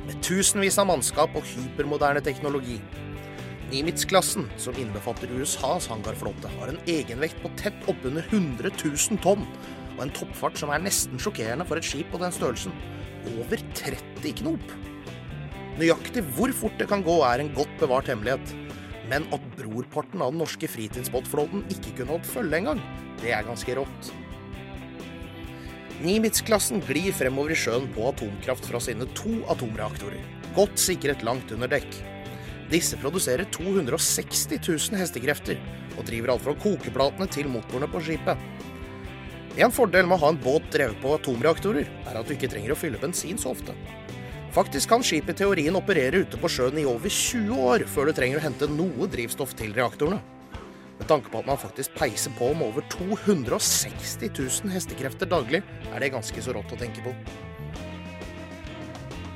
med 0.03 0.18
tusenvis 0.27 0.75
av 0.82 0.89
mannskap 0.89 1.32
og 1.39 1.48
hypermoderne 1.48 2.20
teknologi. 2.25 2.75
Nimitz-klassen, 3.70 4.50
som 4.60 4.75
innbefatter 4.75 5.32
USAs 5.39 5.88
hangarflåte, 5.88 6.51
har 6.58 6.74
en 6.74 6.82
egenvekt 6.84 7.39
på 7.46 7.53
tett 7.62 7.88
oppunder 7.88 8.27
100 8.27 8.74
000 8.82 9.22
tonn, 9.24 9.48
og 9.94 10.03
en 10.03 10.12
toppfart 10.20 10.60
som 10.60 10.75
er 10.75 10.84
nesten 10.84 11.15
sjokkerende 11.15 11.70
for 11.70 11.80
et 11.80 11.88
skip 11.88 12.12
på 12.12 12.20
den 12.20 12.36
størrelsen. 12.36 12.75
Over 13.38 13.63
30 13.80 14.36
knop! 14.42 14.75
Nøyaktig 15.80 16.25
hvor 16.36 16.51
fort 16.60 16.75
det 16.75 16.92
kan 16.92 17.08
gå, 17.08 17.22
er 17.24 17.39
en 17.39 17.56
godt 17.56 17.72
bevart 17.80 18.12
hemmelighet. 18.12 18.51
Men 19.08 19.24
at 19.36 19.48
brorparten 19.56 20.22
av 20.24 20.36
den 20.36 20.44
norske 20.44 20.68
fritidsbåtflåten 20.68 21.63
ikke 21.72 21.98
kunne 21.98 22.18
holdt 22.18 22.30
følge 22.30 22.60
engang, 22.60 22.84
det 23.24 23.34
er 23.34 23.48
ganske 23.48 23.80
rått. 23.80 24.12
Nimitz-klassen 26.03 26.82
glir 26.84 27.13
fremover 27.15 27.53
i 27.53 27.58
sjøen 27.58 27.86
på 27.96 28.10
atomkraft 28.10 28.65
fra 28.68 28.82
sine 28.84 29.08
to 29.15 29.38
atomreaktorer, 29.53 30.20
godt 30.58 30.82
sikret 30.82 31.24
langt 31.24 31.53
under 31.56 31.72
dekk. 31.72 32.01
Disse 32.72 32.98
produserer 33.00 33.48
260 33.53 34.58
000 34.58 35.00
hestekrefter, 35.00 35.60
og 35.94 36.08
driver 36.08 36.34
alt 36.34 36.44
fra 36.44 36.56
kokeplatene 36.58 37.30
til 37.32 37.48
motorene 37.51 37.88
på 37.92 38.01
skipet. 38.03 38.39
En 39.62 39.72
fordel 39.72 40.08
med 40.10 40.18
å 40.18 40.24
ha 40.24 40.34
en 40.34 40.42
båt 40.42 40.65
drevet 40.74 40.98
på 41.00 41.13
atomreaktorer, 41.13 41.86
er 42.10 42.18
at 42.18 42.25
du 42.25 42.34
ikke 42.34 42.50
trenger 42.50 42.74
å 42.74 42.80
fylle 42.80 43.00
bensin 43.00 43.38
så 43.38 43.53
ofte. 43.53 43.75
Faktisk 44.53 44.89
kan 44.89 45.06
skipet 45.06 45.38
i 45.38 45.44
teorien 45.44 45.77
operere 45.77 46.25
ute 46.25 46.38
på 46.42 46.50
sjøen 46.50 46.82
i 46.82 46.89
over 46.89 47.10
20 47.10 47.63
år 47.70 47.86
før 47.89 48.10
du 48.10 48.18
trenger 48.18 48.42
å 48.42 48.48
hente 48.48 48.70
noe 48.70 49.10
drivstoff 49.10 49.53
til 49.58 49.74
reaktorene. 49.77 50.33
Med 51.04 51.10
tanke 51.10 51.32
på 51.34 51.42
at 51.42 51.48
man 51.50 51.58
faktisk 51.60 51.98
peiser 52.00 52.32
på 52.38 52.54
med 52.56 52.70
over 52.70 52.84
260 52.88 54.30
000 54.64 54.72
hestekrefter 54.72 55.28
daglig, 55.28 55.60
er 55.92 56.00
det 56.00 56.14
ganske 56.14 56.44
så 56.46 56.54
rått 56.56 56.70
å 56.72 56.78
tenke 56.80 57.02
på. 57.04 57.12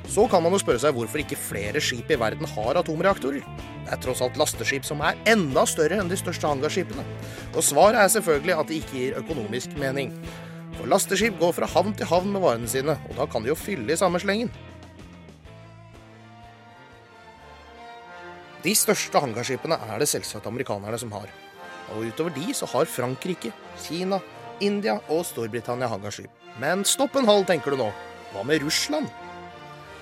Så 0.08 0.22
kan 0.32 0.40
man 0.40 0.54
jo 0.56 0.60
spørre 0.62 0.80
seg 0.80 0.94
hvorfor 0.96 1.20
ikke 1.20 1.36
flere 1.36 1.82
skip 1.84 2.08
i 2.08 2.16
verden 2.16 2.48
har 2.54 2.78
atomreaktorer. 2.80 3.44
Det 3.84 3.92
er 3.92 4.00
tross 4.00 4.22
alt 4.24 4.38
lasteskip 4.40 4.86
som 4.88 5.02
er 5.04 5.20
enda 5.28 5.66
større 5.68 5.98
enn 6.00 6.08
de 6.08 6.16
største 6.16 6.48
hangarskipene. 6.48 7.04
Og 7.52 7.60
svaret 7.66 8.00
er 8.00 8.14
selvfølgelig 8.14 8.54
at 8.54 8.70
det 8.70 8.78
ikke 8.78 8.96
gir 9.02 9.18
økonomisk 9.20 9.76
mening. 9.76 10.14
For 10.78 10.88
lasteskip 10.88 11.36
går 11.42 11.52
fra 11.58 11.68
havn 11.68 11.92
til 11.98 12.08
havn 12.08 12.32
med 12.32 12.46
varene 12.46 12.70
sine, 12.72 12.94
og 13.10 13.20
da 13.20 13.28
kan 13.28 13.44
de 13.44 13.52
jo 13.52 13.58
fylle 13.60 13.92
i 13.92 14.00
samme 14.00 14.22
slengen. 14.24 14.48
De 18.64 18.72
største 18.72 19.20
hangarskipene 19.20 19.76
er 19.92 20.00
det 20.00 20.08
selvsagt 20.08 20.48
amerikanerne 20.48 20.96
som 21.04 21.12
har. 21.12 21.28
Og 21.94 22.08
utover 22.10 22.34
de 22.36 22.54
så 22.54 22.68
har 22.68 22.90
Frankrike, 22.90 23.52
Kina, 23.80 24.20
India 24.60 24.98
og 25.08 25.24
Storbritannia 25.26 25.88
hangarskip. 25.90 26.30
Men 26.58 26.84
stopp 26.88 27.16
en 27.16 27.28
hal, 27.28 27.44
tenker 27.48 27.74
du 27.74 27.80
nå. 27.80 27.88
Hva 28.32 28.44
med 28.44 28.62
Russland? 28.64 29.08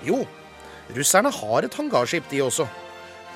Jo, 0.05 0.23
russerne 0.95 1.31
har 1.33 1.65
et 1.65 1.77
hangarskip, 1.77 2.27
de 2.31 2.41
også. 2.43 2.67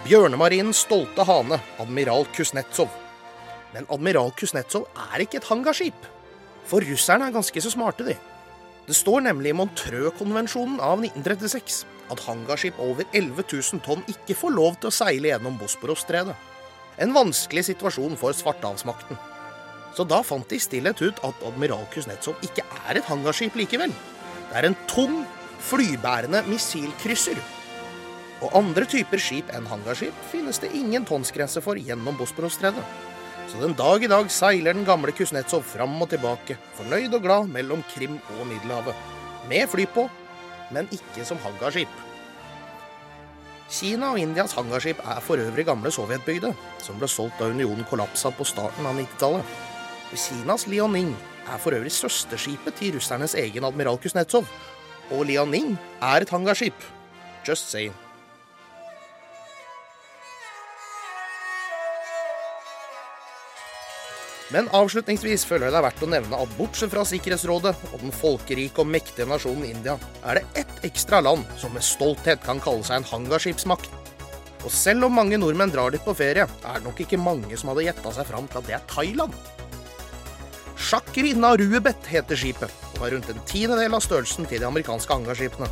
Bjørnemarinens 0.06 0.82
stolte 0.88 1.26
hane, 1.28 1.62
admiral 1.80 2.26
Kuznetsov. 2.36 2.90
Men 3.76 3.88
admiral 3.94 4.34
Kuznetsov 4.38 4.90
er 5.14 5.24
ikke 5.24 5.40
et 5.40 5.48
hangarskip. 5.52 6.10
For 6.68 6.84
russerne 6.86 7.30
er 7.30 7.36
ganske 7.36 7.64
så 7.64 7.72
smarte, 7.74 8.08
de. 8.08 8.18
Det 8.88 8.98
står 8.98 9.22
nemlig 9.28 9.54
i 9.54 9.56
Montreux-konvensjonen 9.56 10.82
av 10.84 11.00
1936 11.00 11.84
at 12.12 12.24
hangarskip 12.26 12.80
over 12.82 13.06
11 13.14 13.46
000 13.46 13.84
tonn 13.86 14.02
ikke 14.10 14.36
får 14.36 14.56
lov 14.58 14.80
til 14.82 14.90
å 14.90 14.96
seile 14.96 15.32
gjennom 15.32 15.60
Bosporos-stredet. 15.62 16.36
En 17.02 17.14
vanskelig 17.16 17.66
situasjon 17.72 18.14
for 18.20 18.36
svartehavsmakten. 18.38 19.18
Så 19.98 20.06
da 20.08 20.22
fant 20.24 20.48
de 20.48 20.60
i 20.60 20.62
stillhet 20.62 21.02
ut 21.02 21.22
at 21.28 21.46
admiral 21.48 21.88
Kuznetsov 21.92 22.38
ikke 22.46 22.64
er 22.88 23.00
et 23.00 23.08
hangarskip 23.10 23.58
likevel. 23.60 23.94
Det 24.52 24.60
er 24.60 24.68
en 24.70 24.78
tung, 24.88 25.24
flybærende 25.66 26.44
missilkrysser. 26.48 27.40
Og 28.42 28.54
andre 28.58 28.88
typer 28.90 29.22
skip 29.22 29.50
enn 29.54 29.68
hangarskip 29.70 30.16
finnes 30.32 30.62
det 30.62 30.72
ingen 30.78 31.06
tonsgrense 31.06 31.62
for 31.62 31.78
gjennom 31.78 32.18
Bosporos-stredet. 32.18 32.86
Så 33.50 33.60
den 33.60 33.76
dag 33.78 34.06
i 34.06 34.10
dag 34.10 34.30
seiler 34.32 34.78
den 34.78 34.88
gamle 34.88 35.14
Kuznetsov 35.16 35.66
fram 35.68 35.98
og 36.02 36.10
tilbake, 36.14 36.56
fornøyd 36.78 37.18
og 37.18 37.26
glad 37.26 37.52
mellom 37.52 37.84
Krim 37.92 38.16
og 38.38 38.46
Middelhavet. 38.48 38.96
Med 39.50 39.68
fly 39.70 39.90
på, 39.92 40.08
men 40.72 40.90
ikke 40.96 41.26
som 41.28 41.42
hangarskip. 41.44 42.11
Kina 43.72 44.10
og 44.12 44.20
Indias 44.20 44.52
hangarskip 44.58 45.00
er 45.08 45.22
for 45.24 45.40
øvrig 45.40 45.66
gamle 45.66 45.92
sovjetbygde, 45.96 46.52
som 46.84 46.98
ble 47.00 47.08
solgt 47.08 47.40
da 47.40 47.48
unionen 47.54 47.88
kollapsa 47.88 48.34
på 48.36 48.48
starten 48.48 48.88
av 48.88 49.00
90-tallet. 49.00 49.54
Kinas 50.12 50.68
Liaoning 50.68 51.14
er 51.48 51.62
for 51.64 51.78
øvrig 51.78 51.94
søsterskipet 51.96 52.76
til 52.82 52.98
russernes 52.98 53.38
egen 53.40 53.64
admiral 53.64 54.00
Kuznetsov, 54.04 54.48
og 55.12 55.26
Liaoning 55.30 55.78
er 56.02 56.26
et 56.26 56.36
hangarskip. 56.36 56.76
Just 57.48 57.72
saying. 57.72 57.96
Men 64.52 64.68
avslutningsvis 64.76 65.46
føler 65.48 65.70
jeg 65.70 65.74
det 65.74 65.80
er 65.80 65.86
verdt 65.86 66.04
å 66.04 66.10
nevne 66.12 66.40
at 66.44 66.56
bortsett 66.58 66.92
fra 66.92 67.06
Sikkerhetsrådet 67.08 67.72
og 67.94 68.02
den 68.02 68.12
folkerike 68.12 68.84
og 68.84 68.90
mektige 68.92 69.30
nasjonen 69.30 69.70
India, 69.70 69.96
er 70.28 70.42
det 70.42 70.64
ett 70.66 70.86
ekstra 70.88 71.22
land 71.24 71.48
som 71.62 71.72
med 71.76 71.86
stolthet 71.88 72.44
kan 72.44 72.60
kalle 72.64 72.84
seg 72.84 73.00
en 73.00 73.08
hangarskipsmakt. 73.14 73.88
Og 74.62 74.74
selv 74.76 75.08
om 75.08 75.16
mange 75.16 75.40
nordmenn 75.40 75.72
drar 75.74 75.94
dit 75.96 76.04
på 76.04 76.14
ferie, 76.18 76.46
er 76.46 76.76
det 76.78 76.86
nok 76.86 77.00
ikke 77.02 77.22
mange 77.22 77.58
som 77.58 77.72
hadde 77.72 77.88
gjetta 77.88 78.12
seg 78.18 78.28
fram 78.28 78.52
til 78.52 78.60
at 78.60 78.68
det 78.68 78.76
er 78.78 78.84
Thailand. 78.92 79.40
Shakri 80.82 81.32
Naruebet 81.38 82.12
heter 82.12 82.38
skipet, 82.38 82.76
og 82.98 83.08
er 83.08 83.16
rundt 83.16 83.32
en 83.32 83.42
tiendedel 83.48 83.96
av 83.96 84.04
størrelsen 84.04 84.50
til 84.50 84.62
de 84.62 84.68
amerikanske 84.68 85.16
hangarskipene. 85.16 85.72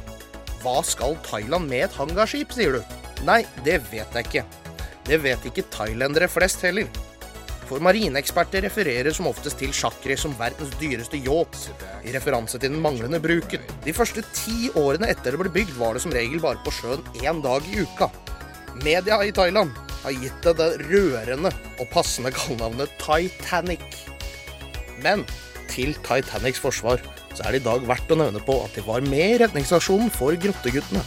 Hva 0.63 0.79
skal 0.88 1.19
Thailand 1.27 1.67
med 1.67 1.89
et 1.89 2.00
hangarskip, 2.00 2.55
sier 2.55 2.79
du? 2.79 2.98
Nei, 3.27 3.41
det 3.67 3.81
vet 3.91 4.15
jeg 4.15 4.29
ikke. 4.29 4.48
Det 5.09 5.19
vet 5.24 5.45
ikke 5.50 5.67
thailendere 5.74 6.29
flest 6.31 6.63
heller. 6.63 6.88
For 7.69 7.81
marineeksperter 7.85 8.63
refererer 8.65 9.13
som 9.13 9.27
oftest 9.29 9.59
til 9.61 9.73
Chakri 9.77 10.15
som 10.17 10.33
verdens 10.39 10.71
dyreste 10.81 11.19
yacht, 11.21 11.67
i 12.01 12.13
referanse 12.15 12.57
til 12.57 12.73
den 12.73 12.81
manglende 12.81 13.19
bruken. 13.21 13.61
De 13.85 13.93
første 13.93 14.23
ti 14.33 14.71
årene 14.79 15.11
etter 15.11 15.35
det 15.35 15.41
ble 15.43 15.51
bygd, 15.53 15.75
var 15.77 15.93
det 15.93 16.01
som 16.01 16.15
regel 16.15 16.41
bare 16.41 16.58
på 16.65 16.73
sjøen 16.73 17.03
én 17.21 17.43
dag 17.45 17.67
i 17.69 17.84
uka. 17.86 18.10
Media 18.82 19.19
i 19.21 19.34
Thailand 19.36 19.75
har 20.01 20.15
gitt 20.15 20.47
det 20.47 20.55
det 20.58 20.69
rørende 20.88 21.51
og 21.77 21.91
passende 21.93 22.32
kallenavnet 22.34 22.95
Titanic. 23.03 23.86
Men 25.05 25.25
til 25.69 25.93
Titanics 26.08 26.62
forsvar 26.63 27.03
så 27.36 27.43
er 27.45 27.53
det 27.53 27.62
i 27.62 27.67
dag 27.67 27.86
verdt 27.86 28.15
å 28.15 28.17
nevne 28.17 28.41
på 28.47 28.55
at 28.63 28.73
de 28.73 28.86
var 28.88 29.05
med 29.05 29.36
i 29.36 29.38
redningsaksjonen 29.43 30.10
for 30.15 30.34
Grotteguttene. 30.41 31.03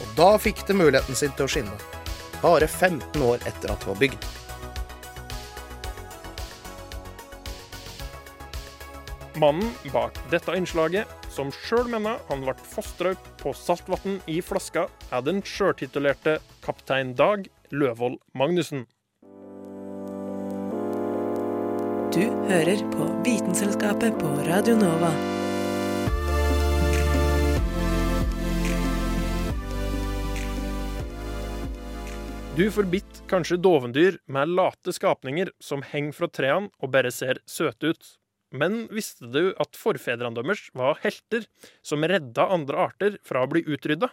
Og 0.00 0.16
da 0.16 0.30
fikk 0.40 0.64
de 0.64 0.78
muligheten 0.80 1.18
sin 1.18 1.34
til 1.36 1.44
å 1.44 1.52
skinne. 1.58 1.76
Bare 2.40 2.70
15 2.70 3.20
år 3.24 3.44
etter 3.44 3.74
at 3.74 3.84
det 3.84 3.92
var 3.92 4.00
bygd. 4.00 4.32
Mannen 9.34 9.72
bak 9.90 10.14
dette 10.30 10.54
innslaget, 10.54 11.10
som 11.34 11.48
sjøl 11.66 11.88
mener 11.90 12.20
han 12.28 12.44
ble 12.46 12.54
fostra 12.70 13.16
opp 13.16 13.24
på 13.40 13.50
saltvann 13.58 14.20
i 14.30 14.38
flaska, 14.38 14.86
er 15.10 15.24
den 15.26 15.42
sjøltitulerte 15.42 16.36
kaptein 16.62 17.16
Dag 17.18 17.48
Løvold 17.74 18.20
Magnussen. 18.38 18.86
Du 22.14 22.22
hører 22.46 22.86
på 22.94 23.10
Vitenselskapet 23.26 24.14
på 24.22 24.32
Radio 24.46 24.78
Nova. 24.78 25.10
Du 32.54 32.68
forbitt 32.70 33.24
kanskje 33.26 33.58
dovendyr 33.58 34.22
med 34.30 34.54
late 34.54 34.94
skapninger 34.94 35.50
som 35.58 35.82
henger 35.82 36.14
fra 36.14 36.30
trærne 36.30 36.70
og 36.78 36.94
bare 36.94 37.10
ser 37.10 37.42
søte 37.50 37.90
ut. 37.90 38.14
Men 38.54 38.84
visste 38.94 39.26
du 39.34 39.50
at 39.58 39.74
forfedrene 39.74 40.36
deres 40.38 40.68
var 40.78 41.00
helter 41.02 41.42
som 41.82 42.04
redda 42.06 42.46
andre 42.54 42.84
arter 42.86 43.16
fra 43.26 43.42
å 43.42 43.48
bli 43.50 43.64
utrydda? 43.66 44.12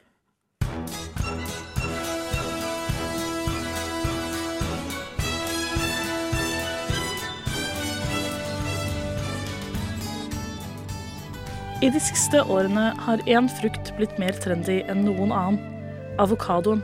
I 11.82 11.89
de 11.89 12.01
siste 12.01 12.41
årene 12.41 12.91
har 13.06 13.21
én 13.30 13.47
frukt 13.60 13.93
blitt 13.97 14.17
mer 14.21 14.38
trendy 14.41 14.80
enn 14.89 15.06
noen 15.06 15.34
annen 15.34 16.17
avokadoen. 16.21 16.82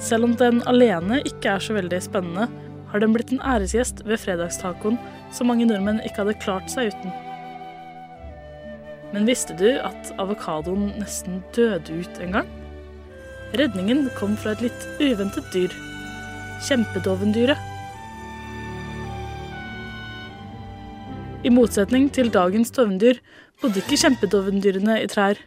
Selv 0.00 0.28
om 0.28 0.36
den 0.36 0.60
alene 0.68 1.20
ikke 1.28 1.56
er 1.56 1.64
så 1.64 1.76
veldig 1.76 2.00
spennende, 2.04 2.48
har 2.92 3.00
den 3.00 3.14
blitt 3.16 3.32
en 3.32 3.40
æresgjest 3.40 4.04
ved 4.04 4.20
fredagstacoen 4.20 4.98
som 5.32 5.48
mange 5.48 5.66
nordmenn 5.68 6.02
ikke 6.04 6.22
hadde 6.22 6.40
klart 6.44 6.68
seg 6.72 6.92
uten. 6.92 7.12
Men 9.12 9.28
visste 9.28 9.56
du 9.56 9.68
at 9.80 10.12
avokadoen 10.20 10.92
nesten 11.00 11.40
døde 11.56 12.00
ut 12.00 12.20
en 12.24 12.38
gang? 12.38 12.52
Redningen 13.56 14.06
kom 14.16 14.36
fra 14.40 14.54
et 14.54 14.64
litt 14.64 14.86
uventet 15.00 15.48
dyr. 15.52 15.74
Kjempedovendyret. 16.68 17.68
I 21.42 21.50
motsetning 21.50 22.06
til 22.14 22.30
dagens 22.32 22.70
dovendyr 22.72 23.18
bodde 23.60 23.82
ikke 23.82 23.98
kjempedovendyrene 24.04 25.00
i 25.02 25.08
trær. 25.10 25.40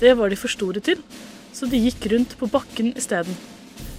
Det 0.00 0.16
var 0.18 0.32
de 0.32 0.40
for 0.40 0.52
store 0.52 0.82
til, 0.84 1.00
så 1.54 1.68
de 1.70 1.80
gikk 1.84 2.10
rundt 2.12 2.34
på 2.40 2.50
bakken 2.50 2.92
isteden. 2.98 3.36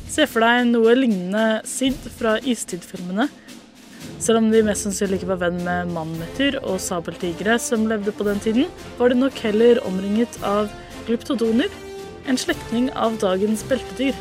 Se 0.10 0.26
for 0.26 0.42
deg 0.42 0.72
noe 0.72 0.96
lignende 0.98 1.62
Sid 1.70 2.08
fra 2.18 2.40
istidfilmene. 2.42 3.28
Selv 4.20 4.42
om 4.42 4.48
de 4.52 4.64
mest 4.66 4.88
sannsynlig 4.88 5.20
ikke 5.20 5.30
var 5.36 5.44
venn 5.44 5.60
med 5.64 5.92
mammuter 5.94 6.58
og 6.64 6.80
sabeltigre 6.82 7.60
som 7.62 7.86
levde 7.88 8.12
på 8.16 8.26
den 8.28 8.42
tiden, 8.44 8.66
var 8.98 9.12
de 9.14 9.20
nok 9.20 9.38
heller 9.46 9.80
omringet 9.88 10.40
av 10.44 10.72
glyptodoner, 11.08 11.70
en 12.28 12.40
slektning 12.40 12.90
av 12.98 13.20
dagens 13.22 13.64
beltedyr. 13.70 14.18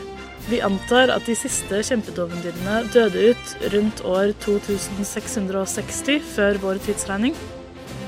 Vi 0.49 0.61
antar 0.65 1.11
at 1.13 1.27
de 1.29 1.35
siste 1.37 1.81
kjempedovendyrene 1.85 2.85
døde 2.95 3.33
ut 3.33 3.67
rundt 3.75 4.05
år 4.09 4.33
2660 4.45 6.23
før 6.37 6.61
vår 6.63 6.81
tidsregning. 6.87 7.35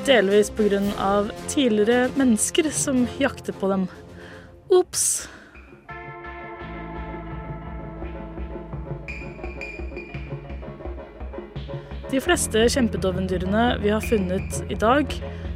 Delvis 0.08 0.52
pga. 0.56 1.28
tidligere 1.48 2.08
mennesker 2.16 2.70
som 2.72 3.06
jakter 3.18 3.52
på 3.52 3.68
dem. 3.68 3.88
Ops. 4.70 5.28
De 12.10 12.18
fleste 12.18 12.64
kjempedovendyrene 12.74 13.76
vi 13.78 13.90
har 13.92 14.02
funnet 14.02 14.64
i 14.66 14.74
dag, 14.74 15.12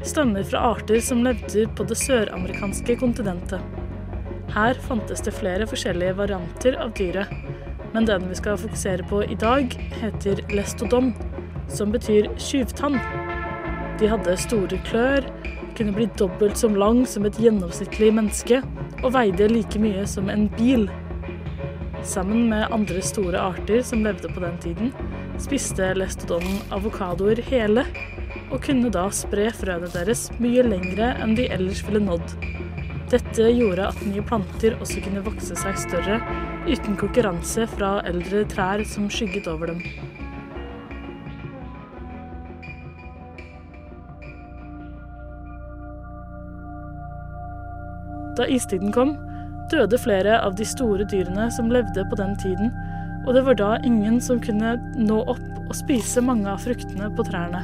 stammer 0.06 0.44
fra 0.46 0.60
arter 0.70 1.00
som 1.02 1.24
levde 1.26 1.64
på 1.74 1.86
det 1.90 1.96
søramerikanske 1.98 2.94
kontinentet. 3.00 3.58
Her 4.54 4.78
fantes 4.84 5.24
det 5.26 5.34
flere 5.34 5.66
forskjellige 5.66 6.14
varianter 6.20 6.76
av 6.78 6.92
dyret, 6.94 7.32
men 7.90 8.06
den 8.06 8.28
vi 8.30 8.38
skal 8.38 8.60
fokusere 8.62 9.06
på 9.10 9.24
i 9.26 9.38
dag, 9.40 9.74
heter 9.98 10.44
lestodon, 10.54 11.10
som 11.66 11.90
betyr 11.90 12.30
tjuvtann. 12.38 13.00
De 13.98 14.12
hadde 14.12 14.38
store 14.38 14.78
klør, 14.86 15.26
kunne 15.74 15.96
bli 15.96 16.06
dobbelt 16.20 16.60
så 16.60 16.70
lang 16.70 17.02
som 17.02 17.26
et 17.26 17.40
gjennomsnittlig 17.42 18.12
menneske 18.14 18.62
og 19.02 19.10
veide 19.16 19.50
like 19.50 19.82
mye 19.82 20.06
som 20.06 20.30
en 20.30 20.46
bil. 20.54 20.86
Sammen 22.06 22.46
med 22.52 22.70
andre 22.70 23.02
store 23.02 23.42
arter 23.42 23.82
som 23.82 24.06
levde 24.06 24.30
på 24.30 24.46
den 24.46 24.62
tiden, 24.62 24.94
spiste 25.42 25.92
lestodonen 25.98 26.60
avokadoer 26.74 27.40
hele, 27.48 27.84
og 28.52 28.60
kunne 28.64 28.90
da 28.94 29.08
spre 29.14 29.48
frøene 29.54 29.90
deres 29.92 30.28
mye 30.42 30.64
lengre 30.66 31.14
enn 31.22 31.34
de 31.38 31.48
ellers 31.54 31.82
ville 31.86 32.02
nådd. 32.04 32.36
Dette 33.12 33.50
gjorde 33.52 33.90
at 33.90 34.00
nye 34.08 34.22
planter 34.26 34.76
også 34.80 35.02
kunne 35.04 35.22
vokse 35.26 35.56
seg 35.60 35.78
større, 35.78 36.18
uten 36.66 36.96
konkurranse 36.98 37.66
fra 37.74 37.98
eldre 38.08 38.44
trær 38.50 38.82
som 38.88 39.10
skygget 39.12 39.50
over 39.50 39.74
dem. 39.74 39.82
Da 48.34 48.48
istiden 48.50 48.90
kom, 48.94 49.14
døde 49.70 49.98
flere 50.00 50.40
av 50.42 50.56
de 50.58 50.66
store 50.66 51.06
dyrene 51.10 51.46
som 51.54 51.70
levde 51.70 52.02
på 52.10 52.18
den 52.18 52.34
tiden, 52.42 52.72
og 53.24 53.34
det 53.36 53.44
var 53.46 53.58
da 53.58 53.70
ingen 53.86 54.20
som 54.22 54.42
kunne 54.42 54.76
nå 55.00 55.22
opp 55.32 55.46
og 55.64 55.74
spise 55.76 56.22
mange 56.24 56.48
av 56.50 56.60
fruktene 56.64 57.08
på 57.16 57.24
trærne. 57.26 57.62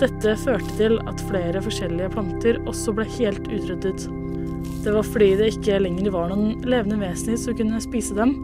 Dette 0.00 0.34
førte 0.42 0.74
til 0.78 0.98
at 1.08 1.22
flere 1.28 1.62
forskjellige 1.62 2.10
planter 2.16 2.58
også 2.68 2.94
ble 2.96 3.06
helt 3.16 3.46
utryddet. 3.46 4.06
Det 4.84 4.92
var 4.92 5.06
fordi 5.06 5.30
det 5.38 5.52
ikke 5.54 5.80
lenger 5.84 6.12
var 6.12 6.32
noen 6.32 6.58
levende 6.66 6.98
vesener 7.00 7.38
som 7.40 7.56
kunne 7.56 7.80
spise 7.82 8.16
dem, 8.18 8.34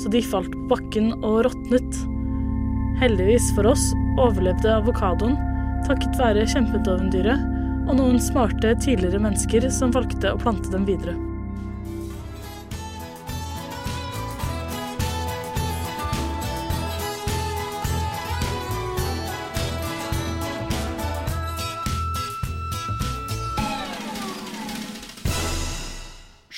så 0.00 0.12
de 0.12 0.22
falt 0.24 0.52
på 0.54 0.68
bakken 0.70 1.10
og 1.20 1.42
råtnet. 1.48 1.98
Heldigvis 3.02 3.50
for 3.56 3.72
oss 3.72 3.88
overlevde 4.20 4.70
avokadoen 4.76 5.36
takket 5.88 6.20
være 6.20 6.46
kjempedovendyret 6.52 7.50
og 7.90 7.98
noen 7.98 8.22
smarte 8.22 8.76
tidligere 8.78 9.20
mennesker 9.24 9.66
som 9.74 9.92
valgte 9.94 10.30
å 10.30 10.40
plante 10.40 10.70
dem 10.70 10.86
videre. 10.86 11.16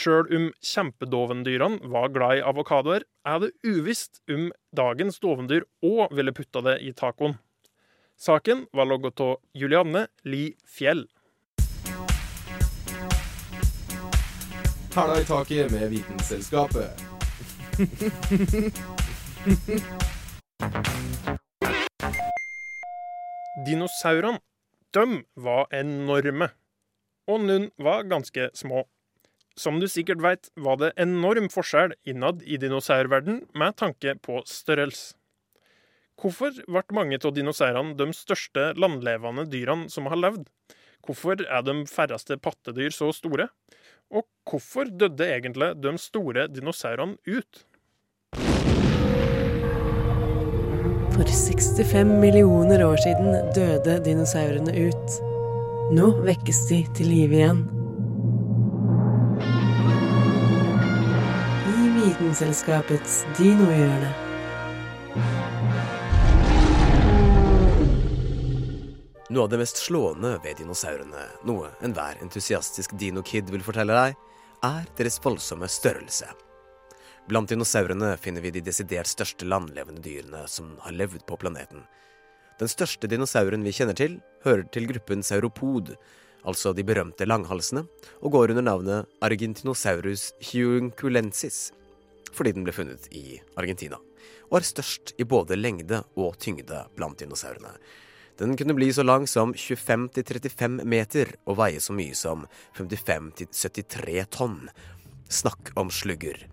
Sjøl 0.05 0.27
om 0.37 0.51
kjempedovendyrene 0.61 1.89
var 1.89 2.11
glad 2.13 2.37
i 2.37 2.41
avokadoer, 2.45 3.07
er 3.25 3.39
det 3.41 3.55
uvisst 3.65 4.19
om 4.29 4.51
dagens 4.77 5.17
dovendyr 5.23 5.65
òg 5.81 6.13
ville 6.13 6.35
putta 6.37 6.61
det 6.67 6.75
i 6.85 6.91
tacoen. 6.93 7.39
Saken 8.21 8.67
var 8.77 8.85
logget 8.91 9.23
av 9.25 9.39
Julianne 9.57 10.03
Li 10.29 10.43
Fjell. 10.69 11.07
Hæla 14.93 15.17
i 15.23 15.25
taket 15.25 15.73
med 15.73 15.89
Vitenselskapet. 15.95 17.01
Dinosaurene, 23.65 24.45
de 24.93 25.23
var 25.49 25.65
enorme. 25.73 26.53
Og 27.25 27.41
noen 27.49 27.71
var 27.81 28.05
ganske 28.05 28.53
små. 28.53 28.85
Som 29.55 29.79
du 29.79 29.87
sikkert 29.87 30.19
veit, 30.19 30.49
var 30.59 30.81
det 30.81 30.95
enorm 30.99 31.47
forskjell 31.53 31.93
innad 32.11 32.41
i 32.43 32.57
dinosaurverden 32.59 33.45
med 33.55 33.77
tanke 33.79 34.17
på 34.19 34.41
størrelse. 34.51 35.15
Hvorfor 36.19 36.55
ble 36.67 36.83
mange 36.95 37.19
av 37.23 37.35
dinosaurene 37.35 37.95
de 37.99 38.09
største 38.15 38.73
landlevende 38.79 39.47
dyrene 39.51 39.91
som 39.91 40.07
har 40.11 40.19
levd? 40.19 40.49
Hvorfor 41.07 41.43
er 41.43 41.63
de 41.67 41.75
færreste 41.91 42.39
pattedyr 42.43 42.95
så 42.95 43.11
store? 43.15 43.49
Og 44.11 44.27
hvorfor 44.49 44.91
døde 44.91 45.27
egentlig 45.27 45.73
de 45.83 45.95
store 46.03 46.49
dinosaurene 46.51 47.19
ut? 47.27 47.63
For 51.15 51.31
65 51.31 52.11
millioner 52.19 52.83
år 52.89 52.99
siden 53.07 53.55
døde 53.55 54.01
dinosaurene 54.07 54.75
ut. 54.91 55.19
Nå 55.95 56.11
vekkes 56.27 56.67
de 56.73 56.83
til 56.99 57.11
live 57.13 57.43
igjen. 57.43 57.84
Vitenselskapets 62.25 63.19
dinohjørne. 63.37 64.07
Noe 69.29 69.43
av 69.43 69.51
det 69.53 69.59
mest 69.61 69.83
slående 69.83 70.31
ved 70.41 70.57
dinosaurene, 70.57 71.27
noe 71.45 71.69
enhver 71.85 72.23
entusiastisk 72.25 72.97
dinokid 72.97 73.53
vil 73.53 73.67
fortelle 73.67 73.99
deg, 73.99 74.17
er 74.65 74.89
deres 74.97 75.21
voldsomme 75.21 75.69
størrelse. 75.69 76.31
Blant 77.29 77.53
dinosaurene 77.53 78.15
finner 78.17 78.41
vi 78.41 78.55
de 78.57 78.65
desidert 78.65 79.13
største 79.13 79.45
landlevende 79.45 80.01
dyrene 80.01 80.47
som 80.49 80.73
har 80.87 80.97
levd 80.97 81.29
på 81.29 81.37
planeten. 81.45 81.85
Den 82.57 82.73
største 82.73 83.05
dinosauren 83.05 83.69
vi 83.69 83.77
kjenner 83.77 84.01
til, 84.01 84.17
hører 84.49 84.65
til 84.73 84.89
gruppen 84.95 85.21
sauropod, 85.21 85.93
altså 86.49 86.73
de 86.73 86.89
berømte 86.89 87.29
langhalsene, 87.29 87.85
og 88.25 88.33
går 88.33 88.57
under 88.57 88.71
navnet 88.73 89.17
Argentinosaurus 89.21 90.31
hiunculensis, 90.41 91.67
fordi 92.35 92.55
den 92.57 92.67
ble 92.67 92.75
funnet 92.75 93.07
i 93.15 93.39
Argentina, 93.61 93.99
og 94.51 94.59
er 94.61 94.67
størst 94.69 95.15
i 95.19 95.27
både 95.29 95.59
lengde 95.59 96.03
og 96.19 96.39
tyngde 96.43 96.85
blant 96.97 97.21
dinosaurene. 97.23 97.75
Den 98.39 98.57
kunne 98.59 98.75
bli 98.75 98.89
så 98.93 99.05
lang 99.07 99.29
som 99.31 99.55
25-35 99.55 100.83
meter 100.91 101.37
og 101.47 101.61
veie 101.61 101.81
så 101.81 101.95
mye 101.95 102.17
som 102.19 102.49
55-73 102.75 104.25
tonn. 104.35 104.67
Snakk 105.31 105.71
om 105.79 105.93
slugger. 105.95 106.49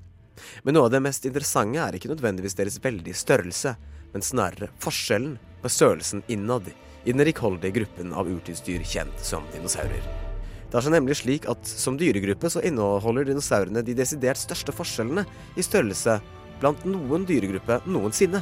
Men 0.61 0.77
noe 0.77 0.89
av 0.89 0.93
det 0.93 1.01
mest 1.01 1.25
interessante 1.25 1.81
er 1.81 1.97
ikke 1.97 2.13
nødvendigvis 2.13 2.57
deres 2.57 2.77
veldige 2.83 3.17
størrelse, 3.17 3.75
men 4.13 4.25
snarere 4.25 4.69
forskjellen 4.83 5.37
på 5.61 5.73
størrelsen 5.73 6.25
innad 6.29 6.69
i 6.69 7.13
den 7.13 7.25
rikholdige 7.25 7.81
gruppen 7.81 8.13
av 8.13 8.29
urtidsdyr 8.29 8.85
kjent 8.85 9.25
som 9.25 9.47
dinosaurer. 9.55 10.30
Det 10.71 10.79
er 10.79 10.85
så 10.87 10.93
nemlig 10.93 11.17
slik 11.19 11.45
at 11.51 11.67
som 11.67 11.97
dyregruppe 11.99 12.49
så 12.49 12.63
inneholder 12.63 13.27
dinosaurene 13.27 13.83
de 13.83 13.95
desidert 13.97 14.39
største 14.39 14.71
forskjellene 14.75 15.25
i 15.59 15.65
størrelse 15.65 16.17
blant 16.61 16.85
noen 16.87 17.25
dyregruppe 17.27 17.81
noensinne 17.91 18.39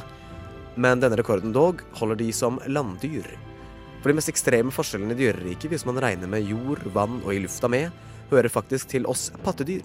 men 0.80 1.00
denne 1.02 1.18
rekorden 1.18 1.54
dog 1.54 1.82
holder 1.98 2.18
de 2.20 2.30
som 2.34 2.60
landdyr. 2.70 3.26
For 4.00 4.10
de 4.10 4.16
mest 4.16 4.30
ekstreme 4.32 4.72
forskjellene 4.72 5.16
i 5.16 5.18
dyreriket, 5.18 5.68
hvis 5.72 5.86
man 5.88 6.00
regner 6.00 6.30
med 6.30 6.46
jord, 6.48 6.82
vann 6.94 7.18
og 7.20 7.34
i 7.34 7.40
lufta 7.42 7.68
med, 7.68 7.90
hører 8.30 8.52
faktisk 8.52 8.92
til 8.92 9.08
oss 9.10 9.28
pattedyr. 9.44 9.84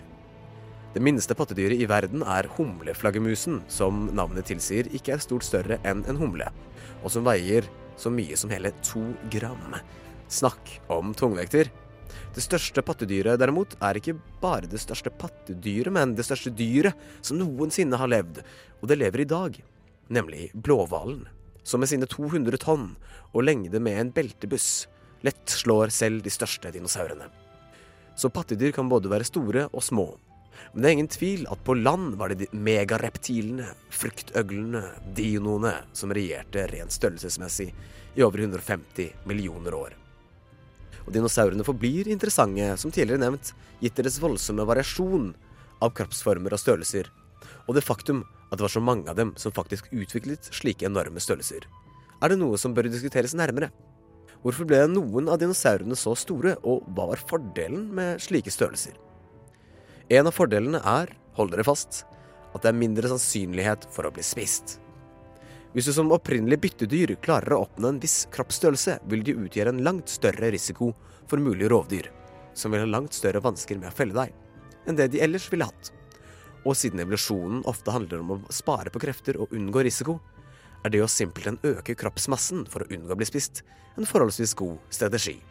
Det 0.96 1.04
minste 1.04 1.36
pattedyret 1.36 1.82
i 1.82 1.88
verden 1.92 2.24
er 2.24 2.48
humleflaggermusen, 2.56 3.60
som 3.68 4.06
navnet 4.16 4.48
tilsier 4.48 4.88
ikke 4.96 5.18
er 5.18 5.24
stort 5.24 5.44
større 5.44 5.82
enn 5.84 6.06
en 6.08 6.22
humle, 6.22 6.48
og 7.04 7.12
som 7.12 7.26
veier 7.28 7.68
så 8.00 8.12
mye 8.14 8.38
som 8.40 8.54
hele 8.54 8.72
to 8.86 9.04
gram. 9.34 9.76
Snakk 10.32 10.78
om 10.92 11.12
tungvekter. 11.18 11.68
Det 12.36 12.44
største 12.44 12.84
pattedyret, 12.86 13.40
derimot, 13.40 13.78
er 13.84 14.00
ikke 14.00 14.18
bare 14.42 14.70
det 14.70 14.82
største 14.84 15.14
pattedyret, 15.14 15.94
men 15.94 16.16
det 16.18 16.26
største 16.28 16.54
dyret 16.54 16.98
som 17.22 17.40
noensinne 17.40 18.00
har 18.00 18.12
levd, 18.12 18.44
og 18.82 18.92
det 18.92 19.00
lever 19.00 19.24
i 19.24 19.30
dag 19.30 19.64
nemlig 20.08 20.52
blåhvalen, 20.54 21.28
som 21.64 21.82
med 21.82 21.90
sine 21.90 22.08
200 22.10 22.60
tonn 22.62 22.92
og 23.34 23.46
lengde 23.46 23.80
med 23.82 24.00
en 24.00 24.12
beltebuss 24.14 24.86
lett 25.26 25.50
slår 25.50 25.94
selv 25.94 26.22
de 26.22 26.34
største 26.34 26.72
dinosaurene. 26.76 27.32
Så 28.16 28.30
pattedyr 28.30 28.72
kan 28.76 28.90
både 28.90 29.10
være 29.12 29.28
store 29.28 29.66
og 29.74 29.84
små. 29.84 30.06
Men 30.72 30.82
det 30.82 30.88
er 30.88 30.96
ingen 30.96 31.12
tvil 31.12 31.44
at 31.52 31.64
på 31.68 31.76
land 31.76 32.16
var 32.20 32.32
det 32.32 32.46
de 32.46 32.60
megareptilene, 32.64 33.68
fruktøglene, 33.92 34.86
dinoene, 35.18 35.74
som 35.92 36.14
regjerte 36.16 36.68
rent 36.72 36.96
størrelsesmessig 36.96 37.72
i 38.16 38.24
over 38.24 38.46
150 38.46 39.28
millioner 39.28 39.76
år. 39.76 39.98
Og 41.06 41.14
dinosaurene 41.14 41.66
forblir 41.66 42.10
interessante, 42.10 42.72
som 42.82 42.94
tidligere 42.94 43.22
nevnt, 43.22 43.54
gitt 43.82 43.98
deres 43.98 44.18
voldsomme 44.22 44.66
variasjon 44.66 45.34
av 45.84 45.94
kroppsformer 45.98 46.56
og 46.56 46.62
størrelser, 46.62 47.12
og 47.68 47.76
det 47.78 47.86
faktum 47.86 48.24
at 48.50 48.58
det 48.58 48.66
var 48.66 48.74
så 48.74 48.84
mange 48.84 49.10
av 49.10 49.18
dem 49.18 49.34
som 49.42 49.54
faktisk 49.54 49.90
utviklet 49.94 50.50
slike 50.54 50.88
enorme 50.88 51.22
størrelser. 51.22 51.66
Er 52.24 52.32
det 52.32 52.40
noe 52.40 52.58
som 52.62 52.74
bør 52.74 52.90
diskuteres 52.90 53.36
nærmere? 53.38 53.72
Hvorfor 54.46 54.68
ble 54.70 54.84
noen 54.92 55.30
av 55.32 55.40
dinosaurene 55.42 55.98
så 55.98 56.14
store, 56.18 56.56
og 56.62 56.86
hva 56.94 57.10
var 57.12 57.22
fordelen 57.30 57.90
med 57.98 58.22
slike 58.24 58.54
størrelser? 58.54 58.94
En 60.14 60.30
av 60.30 60.36
fordelene 60.38 60.82
er, 60.86 61.10
hold 61.38 61.50
dere 61.52 61.66
fast, 61.66 62.04
at 62.54 62.62
det 62.64 62.72
er 62.72 62.78
mindre 62.78 63.10
sannsynlighet 63.12 63.90
for 63.92 64.08
å 64.08 64.14
bli 64.14 64.24
spist. 64.24 64.78
Hvis 65.76 65.90
du 65.90 65.92
som 65.92 66.14
opprinnelig 66.16 66.56
byttedyr 66.64 67.12
klarer 67.20 67.52
å 67.52 67.66
oppnå 67.66 67.90
en 67.92 67.98
viss 68.00 68.30
kroppsstørrelse, 68.32 68.94
vil 69.12 69.26
de 69.28 69.34
utgjøre 69.36 69.74
en 69.74 69.82
langt 69.84 70.08
større 70.08 70.48
risiko 70.54 70.94
for 71.28 71.44
mulige 71.44 71.68
rovdyr, 71.74 72.08
som 72.56 72.72
vil 72.72 72.86
ha 72.86 72.88
langt 72.88 73.12
større 73.18 73.42
vansker 73.44 73.82
med 73.82 73.90
å 73.90 73.98
felle 73.98 74.16
deg, 74.16 74.32
enn 74.88 74.96
det 74.96 75.10
de 75.12 75.20
ellers 75.28 75.50
ville 75.52 75.68
hatt. 75.68 75.92
Og 76.64 76.80
siden 76.80 77.04
evolusjonen 77.04 77.68
ofte 77.68 77.92
handler 77.92 78.24
om 78.24 78.34
å 78.38 78.40
spare 78.56 78.88
på 78.88 79.04
krefter 79.04 79.36
og 79.36 79.52
unngå 79.52 79.84
risiko, 79.84 80.16
er 80.80 80.96
det 80.96 81.04
å 81.04 81.12
simpelthen 81.12 81.60
øke 81.68 82.00
kroppsmassen 82.00 82.64
for 82.72 82.86
å 82.86 82.92
unngå 82.96 83.12
å 83.12 83.20
bli 83.20 83.28
spist 83.28 83.66
en 84.00 84.08
forholdsvis 84.08 84.56
god 84.56 84.80
strategi. 84.96 85.42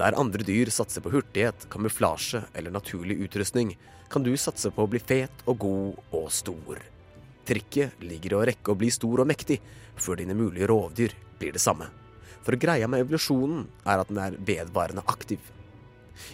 Der 0.00 0.16
andre 0.16 0.40
dyr 0.40 0.72
satser 0.72 1.04
på 1.04 1.12
hurtighet, 1.12 1.68
kamuflasje 1.68 2.46
eller 2.56 2.72
naturlig 2.72 3.20
utrustning, 3.28 3.76
kan 4.08 4.24
du 4.24 4.32
satse 4.40 4.72
på 4.72 4.88
å 4.88 4.88
bli 4.88 5.04
fet 5.04 5.44
og 5.44 5.66
god 5.66 6.14
og 6.16 6.32
stor. 6.32 6.80
Trikket 7.48 8.02
ligger 8.04 8.34
i 8.34 8.36
å 8.36 8.44
rekke 8.50 8.72
å 8.74 8.76
bli 8.76 8.90
stor 8.92 9.22
og 9.22 9.30
mektig 9.30 9.56
før 9.96 10.20
dine 10.20 10.36
mulige 10.36 10.68
rovdyr 10.68 11.14
blir 11.40 11.54
det 11.54 11.62
samme. 11.62 11.88
For 12.44 12.58
greia 12.60 12.88
med 12.90 13.06
evolusjonen 13.06 13.64
er 13.88 14.02
at 14.02 14.10
den 14.10 14.20
er 14.20 14.36
vedvarende 14.36 15.04
aktiv. 15.08 15.40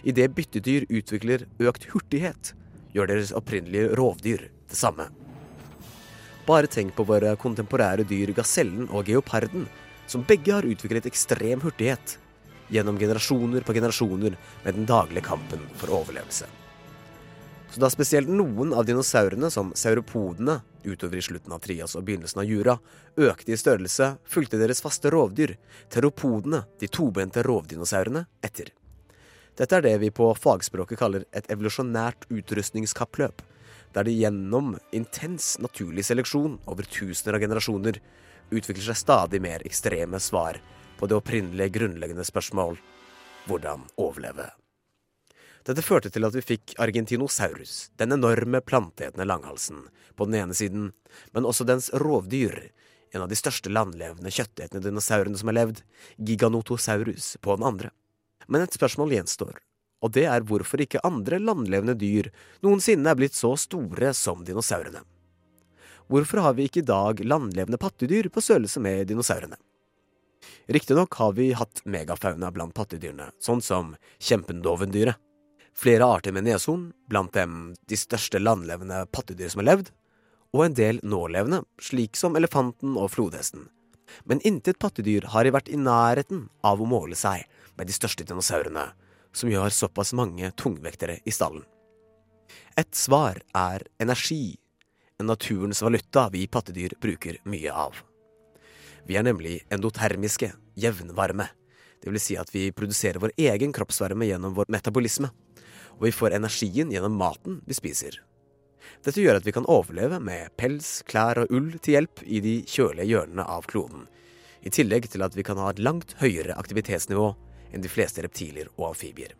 Idet 0.02 0.32
byttedyr 0.34 0.88
utvikler 0.88 1.46
økt 1.62 1.86
hurtighet, 1.92 2.54
gjør 2.94 3.10
deres 3.10 3.32
opprinnelige 3.36 3.92
rovdyr 3.98 4.48
det 4.70 4.78
samme. 4.78 5.08
Bare 6.48 6.68
tenk 6.68 6.96
på 6.96 7.06
våre 7.08 7.36
kontemporære 7.40 8.04
dyr 8.08 8.34
gasellen 8.36 8.90
og 8.90 9.08
geoparden, 9.08 9.68
som 10.10 10.26
begge 10.28 10.52
har 10.52 10.66
utviklet 10.68 11.06
ekstrem 11.08 11.62
hurtighet 11.64 12.18
gjennom 12.74 12.98
generasjoner 13.00 13.64
på 13.64 13.76
generasjoner 13.76 14.36
med 14.64 14.76
den 14.76 14.88
daglige 14.88 15.24
kampen 15.30 15.62
for 15.78 15.94
overlevelse. 16.02 16.48
Så 17.74 17.80
da 17.82 17.88
spesielt 17.90 18.28
noen 18.30 18.70
av 18.70 18.84
dinosaurene, 18.86 19.48
som 19.50 19.72
sauropodene, 19.74 20.60
utover 20.84 21.18
i 21.18 21.22
slutten 21.26 21.56
av 21.56 21.58
Trias 21.64 21.96
og 21.98 22.04
begynnelsen 22.06 22.44
av 22.44 22.46
Jura, 22.46 22.76
økte 23.18 23.50
i 23.50 23.58
størrelse, 23.58 24.12
fulgte 24.30 24.60
deres 24.60 24.78
faste 24.84 25.10
rovdyr, 25.10 25.56
teropodene, 25.90 26.60
de 26.78 26.86
tobente 26.86 27.42
rovdinosaurene, 27.42 28.28
etter. 28.46 28.70
Dette 29.58 29.74
er 29.74 29.88
det 29.88 29.96
vi 30.04 30.14
på 30.14 30.30
fagspråket 30.38 31.02
kaller 31.02 31.26
et 31.34 31.50
evolusjonært 31.50 32.28
utrustningskappløp, 32.30 33.42
der 33.90 34.06
det 34.06 34.18
gjennom 34.22 34.76
intens 34.94 35.56
naturlig 35.58 36.06
seleksjon 36.06 36.60
over 36.70 36.86
tusener 36.86 37.40
av 37.40 37.42
generasjoner 37.42 37.98
utvikler 38.54 38.92
seg 38.92 39.02
stadig 39.02 39.42
mer 39.42 39.66
ekstreme 39.66 40.22
svar 40.22 40.62
på 41.00 41.10
det 41.10 41.18
opprinnelige 41.18 41.74
grunnleggende 41.80 42.30
spørsmål 42.30 42.78
hvordan 43.50 43.90
overleve. 43.98 44.52
Dette 45.64 45.80
førte 45.80 46.10
til 46.12 46.26
at 46.26 46.34
vi 46.36 46.42
fikk 46.44 46.74
Argentinosaurus, 46.84 47.88
den 47.96 48.12
enorme 48.12 48.60
planteetende 48.60 49.24
langhalsen, 49.24 49.86
på 50.12 50.26
den 50.28 50.36
ene 50.42 50.56
siden, 50.56 50.90
men 51.32 51.48
også 51.48 51.64
dens 51.64 51.88
rovdyr, 52.02 52.66
en 53.14 53.24
av 53.24 53.30
de 53.30 53.38
største 53.38 53.72
landlevende 53.72 54.32
kjøttetende 54.34 54.84
dinosaurene 54.84 55.40
som 55.40 55.48
har 55.48 55.56
levd, 55.62 55.80
Giganotosaurus, 56.20 57.38
på 57.40 57.56
den 57.56 57.64
andre. 57.70 57.94
Men 58.44 58.66
et 58.66 58.76
spørsmål 58.76 59.16
gjenstår, 59.16 59.56
og 60.04 60.12
det 60.12 60.26
er 60.28 60.44
hvorfor 60.44 60.84
ikke 60.84 61.00
andre 61.06 61.40
landlevende 61.40 61.96
dyr 61.96 62.28
noensinne 62.66 63.08
er 63.08 63.16
blitt 63.16 63.38
så 63.38 63.54
store 63.56 64.12
som 64.12 64.44
dinosaurene. 64.44 65.00
Hvorfor 66.12 66.44
har 66.44 66.58
vi 66.58 66.68
ikke 66.68 66.82
i 66.82 66.90
dag 66.92 67.24
landlevende 67.24 67.80
pattedyr 67.80 68.28
på 68.28 68.44
størrelse 68.44 68.82
med 68.84 69.08
dinosaurene? 69.08 69.56
Riktignok 70.68 71.16
har 71.16 71.32
vi 71.32 71.54
hatt 71.56 71.80
megafauna 71.88 72.50
blant 72.52 72.76
pattedyrene, 72.76 73.30
sånn 73.40 73.64
som 73.64 73.94
kjempendovendyret, 74.20 75.16
flere 75.74 76.06
arter 76.06 76.32
med 76.32 76.46
neshorn, 76.46 76.92
blant 77.10 77.34
dem 77.34 77.74
de 77.90 77.98
største 77.98 78.38
landlevende 78.38 79.04
pattedyr 79.12 79.50
som 79.52 79.62
har 79.62 79.70
levd, 79.72 79.90
og 80.54 80.66
en 80.68 80.76
del 80.78 81.00
nålevende, 81.02 81.64
slik 81.82 82.16
som 82.16 82.38
elefanten 82.38 82.94
og 82.94 83.10
flodhesten. 83.16 83.66
Men 84.24 84.42
intet 84.46 84.78
pattedyr 84.78 85.26
har 85.32 85.50
vært 85.50 85.70
i 85.72 85.80
nærheten 85.80 86.46
av 86.62 86.80
å 86.80 86.88
måle 86.88 87.18
seg 87.18 87.42
med 87.74 87.90
de 87.90 87.96
største 87.96 88.26
dinosaurene, 88.26 88.92
som 89.34 89.50
gjør 89.50 89.74
såpass 89.74 90.14
mange 90.14 90.52
tungvektere 90.54 91.18
i 91.26 91.34
stallen. 91.34 91.64
Et 92.78 92.90
svar 92.94 93.40
er 93.54 93.86
energi, 94.02 94.56
en 95.18 95.26
naturens 95.30 95.82
valuta 95.82 96.28
vi 96.30 96.46
pattedyr 96.46 96.94
bruker 97.02 97.40
mye 97.50 97.70
av. 97.70 97.98
Vi 99.06 99.18
er 99.18 99.26
nemlig 99.26 99.58
endotermiske, 99.74 100.52
jevnvarme. 100.78 101.48
Det 102.02 102.12
vil 102.12 102.22
si 102.22 102.36
at 102.38 102.50
vi 102.54 102.70
produserer 102.72 103.20
vår 103.22 103.34
egen 103.40 103.72
kroppsvarme 103.74 104.28
gjennom 104.28 104.54
vår 104.56 104.70
metabolisme 104.72 105.30
og 105.98 106.06
vi 106.06 106.14
får 106.14 106.36
energien 106.38 106.92
gjennom 106.92 107.16
maten 107.18 107.60
vi 107.66 107.76
spiser. 107.76 108.20
Dette 109.04 109.20
gjør 109.20 109.38
at 109.40 109.46
vi 109.46 109.52
kan 109.54 109.68
overleve 109.70 110.18
med 110.22 110.52
pels, 110.60 111.02
klær 111.08 111.42
og 111.42 111.52
ull 111.54 111.72
til 111.78 111.98
hjelp 111.98 112.22
i 112.24 112.40
de 112.44 112.54
kjølige 112.68 113.08
hjørnene 113.10 113.46
av 113.48 113.68
kloden, 113.70 114.06
i 114.64 114.72
tillegg 114.72 115.08
til 115.12 115.24
at 115.24 115.36
vi 115.36 115.44
kan 115.44 115.60
ha 115.60 115.70
et 115.70 115.82
langt 115.82 116.14
høyere 116.20 116.56
aktivitetsnivå 116.60 117.30
enn 117.74 117.84
de 117.84 117.90
fleste 117.90 118.24
reptiler 118.24 118.70
og 118.76 118.92
amfibier. 118.92 119.34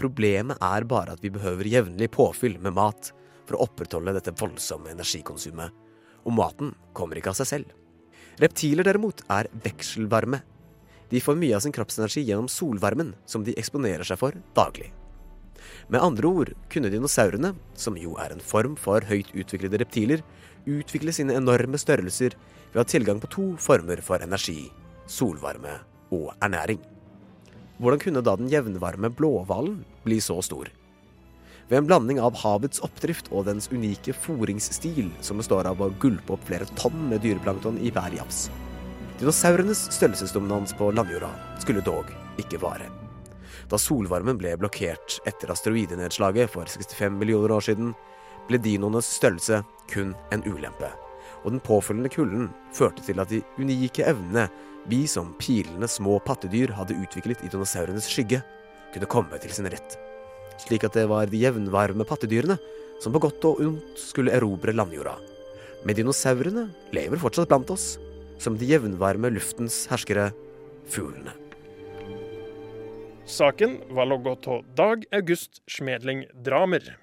Problemet 0.00 0.60
er 0.64 0.86
bare 0.88 1.16
at 1.16 1.24
vi 1.24 1.32
behøver 1.32 1.68
jevnlig 1.68 2.08
påfyll 2.14 2.56
med 2.62 2.76
mat 2.76 3.10
for 3.44 3.58
å 3.58 3.66
opprettholde 3.66 4.14
dette 4.16 4.34
voldsomme 4.38 4.92
energikonsumet, 4.94 5.74
og 6.24 6.36
maten 6.36 6.72
kommer 6.96 7.18
ikke 7.18 7.32
av 7.34 7.40
seg 7.40 7.50
selv. 7.50 7.74
Reptiler 8.40 8.86
derimot 8.86 9.24
er 9.32 9.50
vekselvarme. 9.64 10.40
De 11.10 11.20
får 11.20 11.36
mye 11.36 11.58
av 11.58 11.64
sin 11.64 11.74
kroppsenergi 11.74 12.22
gjennom 12.24 12.48
solvarmen, 12.48 13.12
som 13.26 13.44
de 13.44 13.56
eksponerer 13.60 14.06
seg 14.06 14.20
for 14.20 14.36
daglig. 14.56 14.92
Med 15.88 16.02
andre 16.02 16.28
ord 16.28 16.52
kunne 16.72 16.92
dinosaurene, 16.92 17.54
som 17.74 17.98
jo 17.98 18.16
er 18.22 18.34
en 18.34 18.44
form 18.44 18.76
for 18.80 19.04
høyt 19.08 19.32
utviklede 19.34 19.80
reptiler, 19.82 20.24
utvikle 20.68 21.14
sine 21.14 21.38
enorme 21.38 21.80
størrelser 21.80 22.36
ved 22.70 22.78
å 22.78 22.84
ha 22.84 22.88
tilgang 22.88 23.20
på 23.22 23.32
to 23.32 23.46
former 23.60 24.02
for 24.04 24.22
energi 24.22 24.68
solvarme 25.10 25.80
og 26.14 26.30
ernæring. 26.42 26.80
Hvordan 27.80 28.02
kunne 28.02 28.22
da 28.24 28.36
den 28.36 28.50
jevnvarme 28.52 29.10
blåhvalen 29.16 29.80
bli 30.04 30.20
så 30.20 30.38
stor? 30.44 30.68
Ved 31.70 31.78
en 31.78 31.86
blanding 31.86 32.18
av 32.20 32.36
havets 32.42 32.82
oppdrift 32.84 33.30
og 33.30 33.46
dens 33.46 33.70
unike 33.70 34.14
fôringsstil, 34.26 35.08
som 35.22 35.38
består 35.40 35.70
av 35.70 35.80
å 35.80 35.92
gulpe 36.02 36.34
opp 36.34 36.46
flere 36.48 36.68
tonn 36.76 37.06
med 37.08 37.22
dyreplankton 37.24 37.78
i 37.78 37.92
hver 37.94 38.18
jafs. 38.18 38.48
Dinosaurenes 39.20 39.86
størrelsesdominans 39.94 40.74
på 40.78 40.90
landjorda 40.96 41.30
skulle 41.62 41.84
dog 41.86 42.10
ikke 42.42 42.60
vare. 42.62 42.99
Da 43.70 43.78
solvarmen 43.78 44.38
ble 44.38 44.56
blokkert 44.58 45.20
etter 45.30 45.52
asteroidenedslaget 45.54 46.50
for 46.50 46.66
65 46.66 47.14
millioner 47.20 47.54
år 47.54 47.68
siden, 47.68 47.92
ble 48.48 48.58
dinoenes 48.58 49.06
størrelse 49.20 49.60
kun 49.92 50.10
en 50.34 50.42
ulempe, 50.48 50.90
og 51.44 51.54
den 51.54 51.62
påfølgende 51.62 52.10
kulden 52.10 52.48
førte 52.74 53.04
til 53.06 53.22
at 53.22 53.30
de 53.30 53.42
unike 53.62 54.02
evnene 54.10 54.48
vi 54.90 55.04
som 55.10 55.34
pilende 55.38 55.86
små 55.90 56.18
pattedyr 56.24 56.72
hadde 56.74 56.96
utviklet 56.98 57.44
i 57.44 57.50
dinosaurenes 57.52 58.08
skygge, 58.10 58.40
kunne 58.94 59.10
komme 59.10 59.38
til 59.38 59.52
sin 59.54 59.68
rett. 59.70 59.98
Slik 60.60 60.84
at 60.88 60.96
det 60.98 61.06
var 61.08 61.30
de 61.30 61.40
jevnvarme 61.40 62.06
pattedyrene 62.08 62.56
som 63.00 63.14
på 63.14 63.22
godt 63.22 63.44
og 63.48 63.60
ondt 63.64 64.00
skulle 64.00 64.34
erobre 64.34 64.74
landjorda. 64.74 65.14
Men 65.86 65.96
dinosaurene 65.96 66.66
lever 66.96 67.22
fortsatt 67.22 67.48
blant 67.48 67.70
oss, 67.72 67.94
som 68.40 68.58
de 68.58 68.68
jevnvarme 68.68 69.30
luftens 69.32 69.84
herskere, 69.92 70.30
fuglene. 70.90 71.49
Saken 73.26 73.80
var 73.90 74.06
logget 74.06 74.46
av 74.48 74.64
Dag 74.74 75.04
August 75.12 75.50
Smedling 75.70 76.24
Dramer. 76.44 76.96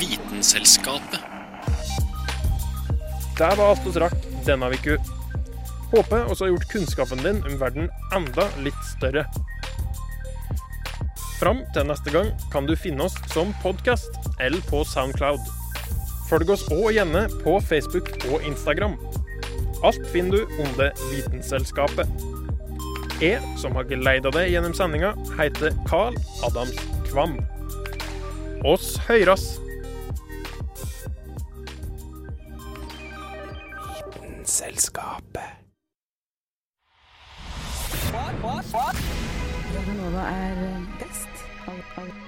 Vitenselskapet. 0.00 1.20
Det 3.38 3.54
var 3.56 3.70
alt 3.70 3.86
vi 3.86 4.00
rakk 4.00 4.28
denne 4.46 4.70
uka. 4.70 4.96
Håper 5.92 6.24
også 6.24 6.44
har 6.44 6.50
gjort 6.52 6.72
kunnskapen 6.72 7.22
din 7.24 7.42
om 7.44 7.60
verden 7.60 7.90
enda 8.14 8.48
litt 8.64 8.82
større. 8.94 9.24
Fram 11.38 11.62
til 11.74 11.86
neste 11.86 12.10
gang 12.10 12.32
kan 12.52 12.66
du 12.66 12.74
finne 12.76 13.06
oss 13.06 13.14
som 13.32 13.54
podkast 13.62 14.10
eller 14.42 14.60
på 14.70 14.82
Soundcloud. 14.84 15.57
Følg 16.28 16.50
oss 16.52 16.66
òg 16.68 16.90
gjerne 16.92 17.22
på 17.40 17.54
Facebook 17.64 18.10
og 18.28 18.42
Instagram. 18.44 18.98
Alt 19.84 20.04
finner 20.12 20.42
du 20.42 20.58
under 20.60 20.90
Vitenselskapet. 21.08 22.10
Jeg, 23.22 23.40
som 23.58 23.72
har 23.74 23.86
geleida 23.88 24.30
deg 24.34 24.50
gjennom 24.52 24.74
sendinga, 24.76 25.14
heter 25.38 25.72
Carl 25.88 26.18
Adams 26.46 26.76
Kvam. 27.08 27.38
Oss 28.68 28.98
høyras! 29.08 29.56
Vitenselskapet. 33.88 35.56
Hva, 38.12 38.28
hva, 38.42 38.54
hva? 38.72 38.86
Radionova 39.72 40.30
er 40.32 40.64
best. 41.00 42.27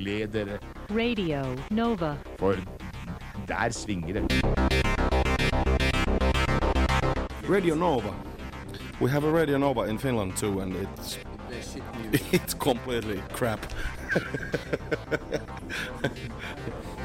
Gled 0.00 0.32
dere, 0.32 0.58
Radio 0.90 1.56
Nova. 1.70 2.16
for 2.38 2.56
der 3.48 3.70
svinger 3.70 4.12
det. 4.12 4.44
Radio 7.50 7.74
Nova. 7.74 8.14
We 9.00 9.10
have 9.10 9.28
a 9.28 9.30
Radio 9.30 9.58
Nova 9.58 9.84
in 9.84 9.98
Finland 9.98 10.36
too, 10.36 10.60
and 10.60 10.76
it's 10.76 11.18
it's 12.32 12.54
completely 12.54 13.22
crap. 13.32 13.66